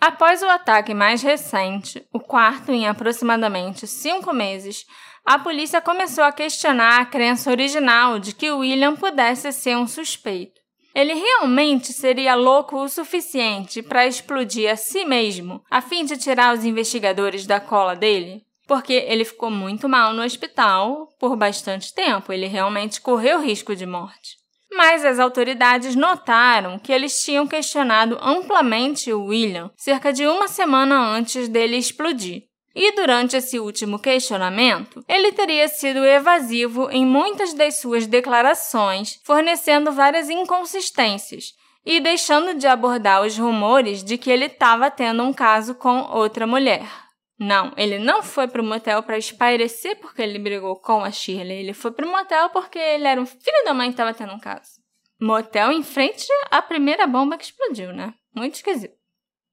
[0.01, 4.85] Após o ataque mais recente, o quarto em aproximadamente cinco meses,
[5.25, 10.58] a polícia começou a questionar a crença original de que William pudesse ser um suspeito.
[10.95, 16.55] Ele realmente seria louco o suficiente para explodir a si mesmo, a fim de tirar
[16.57, 18.45] os investigadores da cola dele?
[18.67, 23.87] Porque ele ficou muito mal no hospital por bastante tempo, ele realmente correu risco de
[23.87, 24.37] morte.
[24.71, 30.99] Mas as autoridades notaram que eles tinham questionado amplamente o William cerca de uma semana
[30.99, 32.48] antes dele explodir.
[32.81, 39.91] E durante esse último questionamento, ele teria sido evasivo em muitas das suas declarações, fornecendo
[39.91, 41.55] várias inconsistências
[41.85, 46.47] e deixando de abordar os rumores de que ele estava tendo um caso com outra
[46.47, 46.89] mulher.
[47.37, 51.59] Não, ele não foi pro motel para espairecer porque ele brigou com a Shirley.
[51.59, 54.39] Ele foi pro motel porque ele era um filho da mãe que tava tendo um
[54.39, 54.79] caso.
[55.21, 58.15] Motel em frente à primeira bomba que explodiu, né?
[58.33, 58.98] Muito esquisito.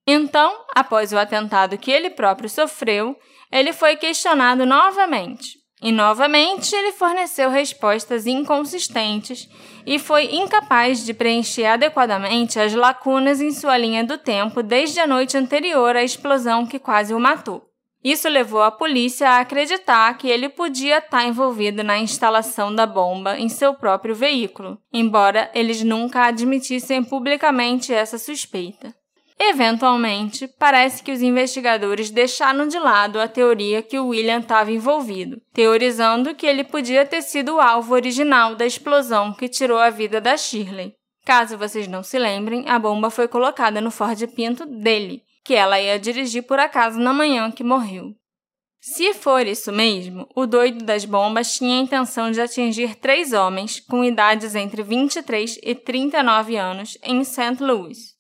[0.07, 3.17] Então, após o atentado que ele próprio sofreu,
[3.51, 5.65] ele foi questionado novamente.
[5.81, 9.47] E novamente ele forneceu respostas inconsistentes
[9.85, 15.07] e foi incapaz de preencher adequadamente as lacunas em sua linha do tempo desde a
[15.07, 17.69] noite anterior à explosão que quase o matou.
[18.03, 23.37] Isso levou a polícia a acreditar que ele podia estar envolvido na instalação da bomba
[23.37, 28.93] em seu próprio veículo, embora eles nunca admitissem publicamente essa suspeita.
[29.39, 35.41] Eventualmente, parece que os investigadores deixaram de lado a teoria que o William estava envolvido,
[35.53, 40.21] teorizando que ele podia ter sido o alvo original da explosão que tirou a vida
[40.21, 40.93] da Shirley.
[41.25, 45.81] Caso vocês não se lembrem, a bomba foi colocada no Ford Pinto dele, que ela
[45.81, 48.15] ia dirigir por acaso na manhã que morreu.
[48.79, 53.79] Se for isso mesmo, o doido das bombas tinha a intenção de atingir três homens
[53.79, 57.57] com idades entre 23 e 39 anos em St.
[57.59, 58.14] Louis.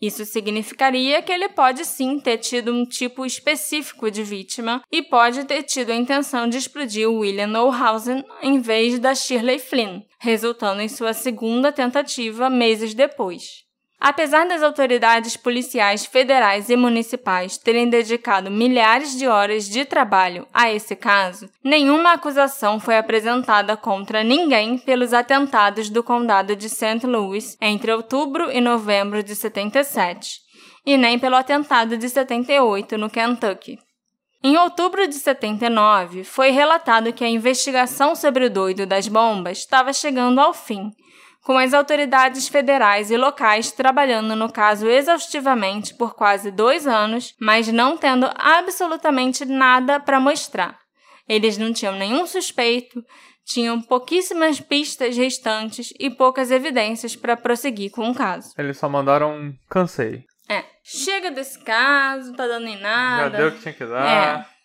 [0.00, 5.44] Isso significaria que ele pode sim ter tido um tipo específico de vítima e pode
[5.44, 10.88] ter tido a intenção de explodir William Olhausen em vez da Shirley Flynn, resultando em
[10.88, 13.67] sua segunda tentativa meses depois.
[14.00, 20.72] Apesar das autoridades policiais federais e municipais terem dedicado milhares de horas de trabalho a
[20.72, 27.04] esse caso, nenhuma acusação foi apresentada contra ninguém pelos atentados do condado de St.
[27.04, 30.42] Louis entre outubro e novembro de 77,
[30.86, 33.80] e nem pelo atentado de 78 no Kentucky.
[34.44, 39.92] Em outubro de 79, foi relatado que a investigação sobre o doido das bombas estava
[39.92, 40.92] chegando ao fim
[41.48, 47.68] com as autoridades federais e locais trabalhando no caso exaustivamente por quase dois anos, mas
[47.68, 50.78] não tendo absolutamente nada para mostrar.
[51.26, 53.02] Eles não tinham nenhum suspeito,
[53.46, 58.52] tinham pouquíssimas pistas restantes e poucas evidências para prosseguir com o caso.
[58.58, 60.24] Eles só mandaram cansei.
[60.50, 63.30] É, chega desse caso, tá dando em nada.
[63.30, 64.06] Já deu o que tinha que dar.
[64.06, 64.57] É.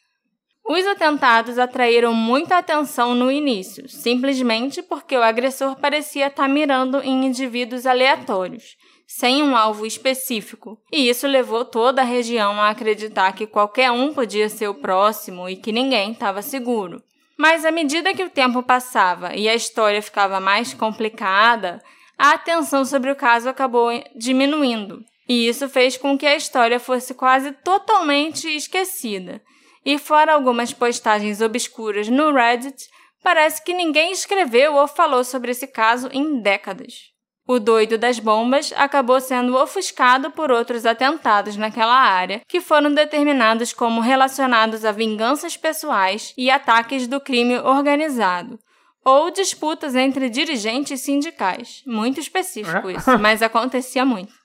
[0.65, 7.25] Os atentados atraíram muita atenção no início, simplesmente porque o agressor parecia estar mirando em
[7.25, 13.45] indivíduos aleatórios, sem um alvo específico, e isso levou toda a região a acreditar que
[13.45, 17.03] qualquer um podia ser o próximo e que ninguém estava seguro.
[17.37, 21.83] Mas à medida que o tempo passava e a história ficava mais complicada,
[22.17, 27.13] a atenção sobre o caso acabou diminuindo, e isso fez com que a história fosse
[27.13, 29.41] quase totalmente esquecida
[29.85, 32.89] e fora algumas postagens obscuras no Reddit,
[33.23, 37.13] parece que ninguém escreveu ou falou sobre esse caso em décadas.
[37.45, 43.73] O doido das bombas acabou sendo ofuscado por outros atentados naquela área, que foram determinados
[43.73, 48.57] como relacionados a vinganças pessoais e ataques do crime organizado,
[49.03, 51.83] ou disputas entre dirigentes sindicais.
[51.85, 52.93] Muito específico é?
[52.93, 54.42] isso, mas acontecia muito.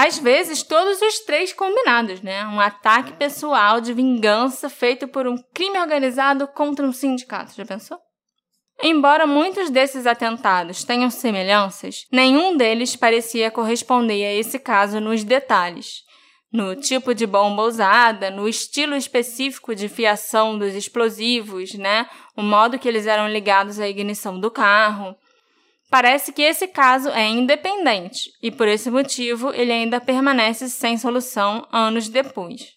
[0.00, 2.46] Às vezes, todos os três combinados, né?
[2.46, 7.52] Um ataque pessoal de vingança feito por um crime organizado contra um sindicato.
[7.56, 7.98] Já pensou?
[8.80, 16.04] Embora muitos desses atentados tenham semelhanças, nenhum deles parecia corresponder a esse caso nos detalhes.
[16.52, 22.08] No tipo de bomba usada, no estilo específico de fiação dos explosivos, né?
[22.36, 25.16] O modo que eles eram ligados à ignição do carro.
[25.90, 31.66] Parece que esse caso é independente e, por esse motivo, ele ainda permanece sem solução
[31.72, 32.72] anos depois.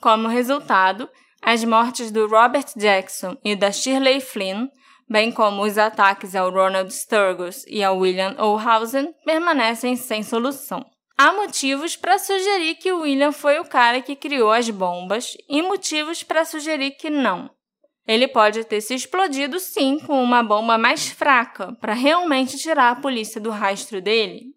[0.00, 1.08] Como resultado,
[1.42, 4.68] as mortes do Robert Jackson e da Shirley Flynn,
[5.08, 10.84] bem como os ataques ao Ronald Sturgis e ao William Olhausen, permanecem sem solução.
[11.16, 16.22] Há motivos para sugerir que William foi o cara que criou as bombas e motivos
[16.22, 17.50] para sugerir que não.
[18.06, 22.96] Ele pode ter se explodido sim com uma bomba mais fraca para realmente tirar a
[22.96, 24.54] polícia do rastro dele.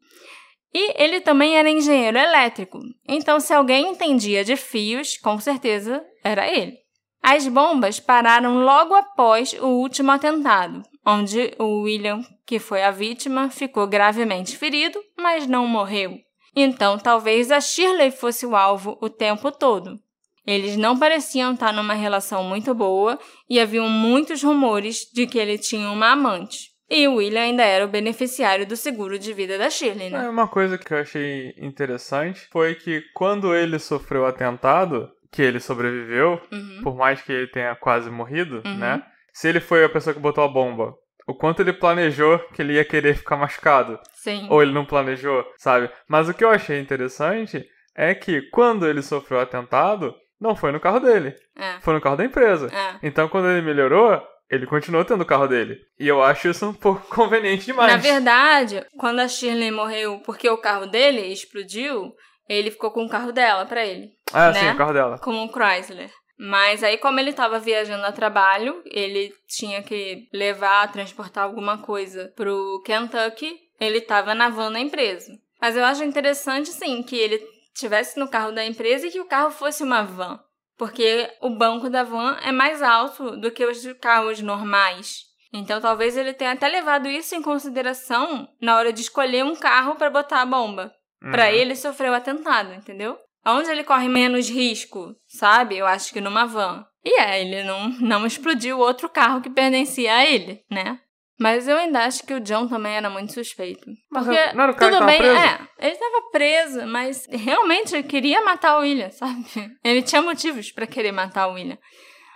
[0.73, 6.47] E ele também era engenheiro elétrico, então se alguém entendia de fios, com certeza era
[6.47, 6.77] ele.
[7.23, 13.49] As bombas pararam logo após o último atentado, onde o William, que foi a vítima,
[13.49, 16.17] ficou gravemente ferido, mas não morreu.
[16.55, 19.99] Então talvez a Shirley fosse o alvo o tempo todo.
[20.47, 23.19] Eles não pareciam estar numa relação muito boa
[23.49, 26.69] e haviam muitos rumores de que ele tinha uma amante.
[26.89, 30.25] E o William ainda era o beneficiário do seguro de vida da Shirley, né?
[30.25, 35.41] É, uma coisa que eu achei interessante foi que quando ele sofreu o atentado, que
[35.41, 36.79] ele sobreviveu, Uhum.
[36.83, 38.77] por mais que ele tenha quase morrido, Uhum.
[38.77, 39.03] né?
[39.33, 40.93] Se ele foi a pessoa que botou a bomba,
[41.27, 44.47] o quanto ele planejou que ele ia querer ficar machucado, Sim.
[44.49, 45.89] ou ele não planejou, sabe?
[46.07, 47.65] Mas o que eu achei interessante
[47.97, 51.79] é que quando ele sofreu o atentado, não foi no carro dele, É.
[51.81, 52.67] foi no carro da empresa.
[52.73, 52.99] É.
[53.07, 55.77] Então quando ele melhorou, ele continuou tendo o carro dele.
[55.99, 57.91] E eu acho isso um pouco conveniente demais.
[57.91, 62.13] Na verdade, quando a Shirley morreu porque o carro dele explodiu,
[62.49, 64.59] ele ficou com o carro dela pra ele, Ah, né?
[64.61, 65.17] sim, o carro dela.
[65.19, 66.09] como um Chrysler.
[66.39, 72.31] Mas aí, como ele estava viajando a trabalho, ele tinha que levar, transportar alguma coisa
[72.35, 75.31] pro Kentucky, ele estava na van da empresa.
[75.59, 77.43] Mas eu acho interessante, sim, que ele
[77.77, 80.39] tivesse no carro da empresa e que o carro fosse uma van.
[80.77, 85.23] Porque o banco da van é mais alto do que os carros normais.
[85.51, 89.95] Então talvez ele tenha até levado isso em consideração na hora de escolher um carro
[89.95, 90.93] para botar a bomba.
[91.23, 91.33] Uhum.
[91.51, 93.17] ele sofrer o atentado, entendeu?
[93.45, 95.77] Onde ele corre menos risco, sabe?
[95.77, 96.85] Eu acho que numa van.
[97.03, 100.99] E é, ele não, não explodiu outro carro que pertencia a ele, né?
[101.39, 103.89] Mas eu ainda acho que o John também era muito suspeito.
[104.11, 105.37] Mas Porque não era o cara tudo que bem, preso?
[105.37, 109.45] é, ele tava preso, mas realmente ele queria matar o William, sabe?
[109.83, 111.77] Ele tinha motivos pra querer matar o William.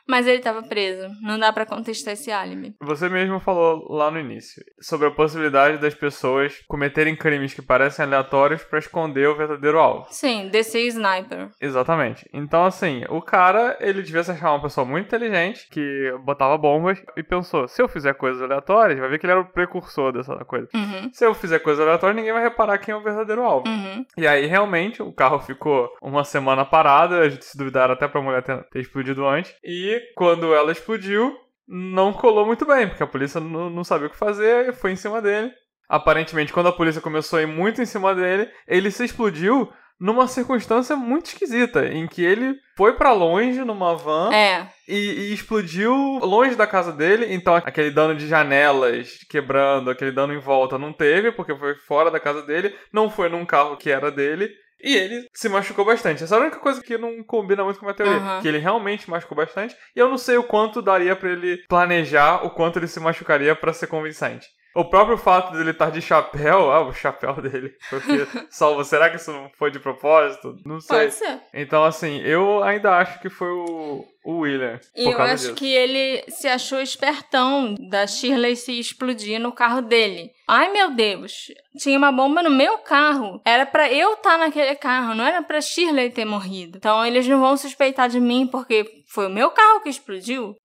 [0.07, 2.75] Mas ele tava preso, não dá pra contestar esse álibi.
[2.81, 8.05] Você mesmo falou lá no início sobre a possibilidade das pessoas cometerem crimes que parecem
[8.05, 10.07] aleatórios pra esconder o verdadeiro alvo.
[10.09, 11.49] Sim, DC Sniper.
[11.61, 12.27] Exatamente.
[12.33, 17.01] Então, assim, o cara, ele devia se achar uma pessoa muito inteligente que botava bombas
[17.15, 20.35] e pensou: se eu fizer coisas aleatórias, vai ver que ele era o precursor dessa
[20.45, 20.67] coisa.
[20.73, 23.67] Uhum, Se eu fizer coisas aleatórias, ninguém vai reparar quem é o verdadeiro alvo.
[23.67, 24.05] uhum.
[24.17, 28.21] E aí, realmente, o carro ficou uma semana parado, a gente se duvidaram até pra
[28.21, 29.53] mulher ter, ter explodido antes.
[29.63, 31.35] E quando ela explodiu,
[31.67, 34.91] não colou muito bem, porque a polícia não, não sabia o que fazer e foi
[34.91, 35.51] em cima dele.
[35.87, 39.71] Aparentemente, quando a polícia começou a ir muito em cima dele, ele se explodiu
[40.01, 45.33] numa circunstância muito esquisita, em que ele foi pra longe numa van É, e, e
[45.33, 45.93] explodiu
[46.23, 50.91] longe da casa dele, então aquele dano de janelas quebrando, aquele dano em volta não
[50.91, 54.49] teve, porque foi fora da casa dele, não foi num carro que era dele.
[54.83, 56.23] E ele se machucou bastante.
[56.23, 58.17] Essa é a única coisa que não combina muito com a minha teoria.
[58.17, 58.41] Aham.
[58.41, 59.75] Que ele realmente machucou bastante.
[59.95, 63.55] E eu não sei o quanto daria pra ele planejar o quanto ele se machucaria
[63.55, 64.47] pra ser convincente.
[64.73, 69.17] O próprio fato dele estar de chapéu, ah, o chapéu dele, porque salvo, será que
[69.17, 70.55] isso não foi de propósito?
[70.65, 70.97] Não sei.
[70.97, 71.39] pode ser.
[71.53, 74.79] Então, assim, eu ainda acho que foi o, o William.
[74.95, 75.55] E eu acho disso.
[75.55, 80.31] que ele se achou espertão da Shirley se explodir no carro dele.
[80.47, 81.47] Ai, meu Deus.
[81.77, 83.41] Tinha uma bomba no meu carro.
[83.45, 86.77] Era pra eu estar naquele carro, não era pra Shirley ter morrido.
[86.77, 90.55] Então eles não vão suspeitar de mim porque foi o meu carro que explodiu.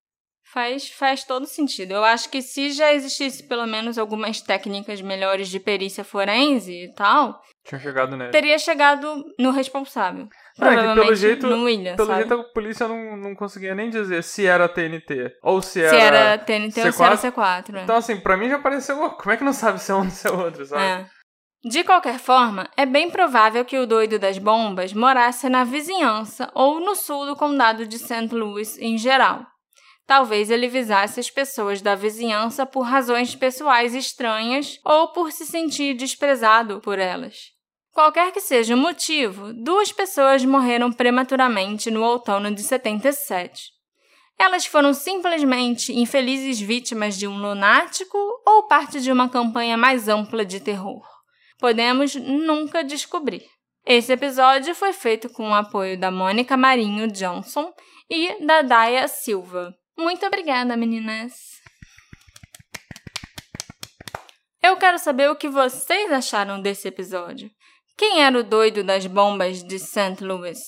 [0.56, 1.92] Faz, faz todo sentido.
[1.92, 6.94] Eu acho que se já existisse pelo menos algumas técnicas melhores de perícia forense e
[6.94, 8.30] tal, Tinha chegado nele.
[8.30, 10.26] teria chegado no responsável.
[10.58, 12.20] Não, é pelo jeito- William, Pelo sabe?
[12.20, 15.90] jeito, a polícia não, não conseguia nem dizer se era TNT ou se era.
[15.90, 17.32] Se era TNT ou se era C4.
[17.66, 17.72] C4.
[17.74, 17.82] né?
[17.84, 18.98] Então, assim, pra mim já pareceu.
[18.98, 20.82] "Oh, Como é que não sabe se é um ou se é outro, sabe?
[20.82, 21.06] É.
[21.68, 26.80] De qualquer forma, é bem provável que o doido das bombas morasse na vizinhança ou
[26.80, 28.28] no sul do condado de St.
[28.34, 29.44] Louis em geral.
[30.06, 35.94] Talvez ele visasse as pessoas da vizinhança por razões pessoais estranhas ou por se sentir
[35.94, 37.56] desprezado por elas.
[37.92, 43.70] Qualquer que seja o motivo, duas pessoas morreram prematuramente no outono de 77.
[44.38, 50.44] Elas foram simplesmente infelizes vítimas de um lunático ou parte de uma campanha mais ampla
[50.44, 51.02] de terror.
[51.58, 53.44] Podemos nunca descobrir.
[53.84, 57.72] Esse episódio foi feito com o apoio da Mônica Marinho Johnson
[58.10, 59.74] e da Daya Silva.
[59.98, 61.32] Muito obrigada, meninas!
[64.62, 67.50] Eu quero saber o que vocês acharam desse episódio.
[67.96, 70.22] Quem era o doido das bombas de St.
[70.22, 70.58] Louis?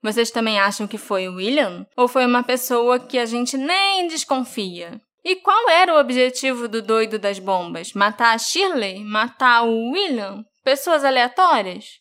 [0.00, 1.84] Vocês também acham que foi o William?
[1.96, 5.00] Ou foi uma pessoa que a gente nem desconfia?
[5.24, 7.92] E qual era o objetivo do doido das bombas?
[7.94, 9.02] Matar a Shirley?
[9.02, 10.44] Matar o William?
[10.62, 11.98] Pessoas aleatórias?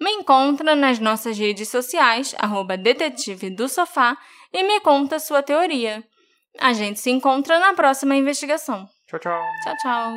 [0.00, 4.18] Me encontra nas nossas redes sociais, arroba detetive do sofá,
[4.52, 6.02] e me conta sua teoria.
[6.60, 8.88] A gente se encontra na próxima investigação.
[9.06, 9.42] Tchau, tchau.
[9.62, 10.16] Tchau, tchau.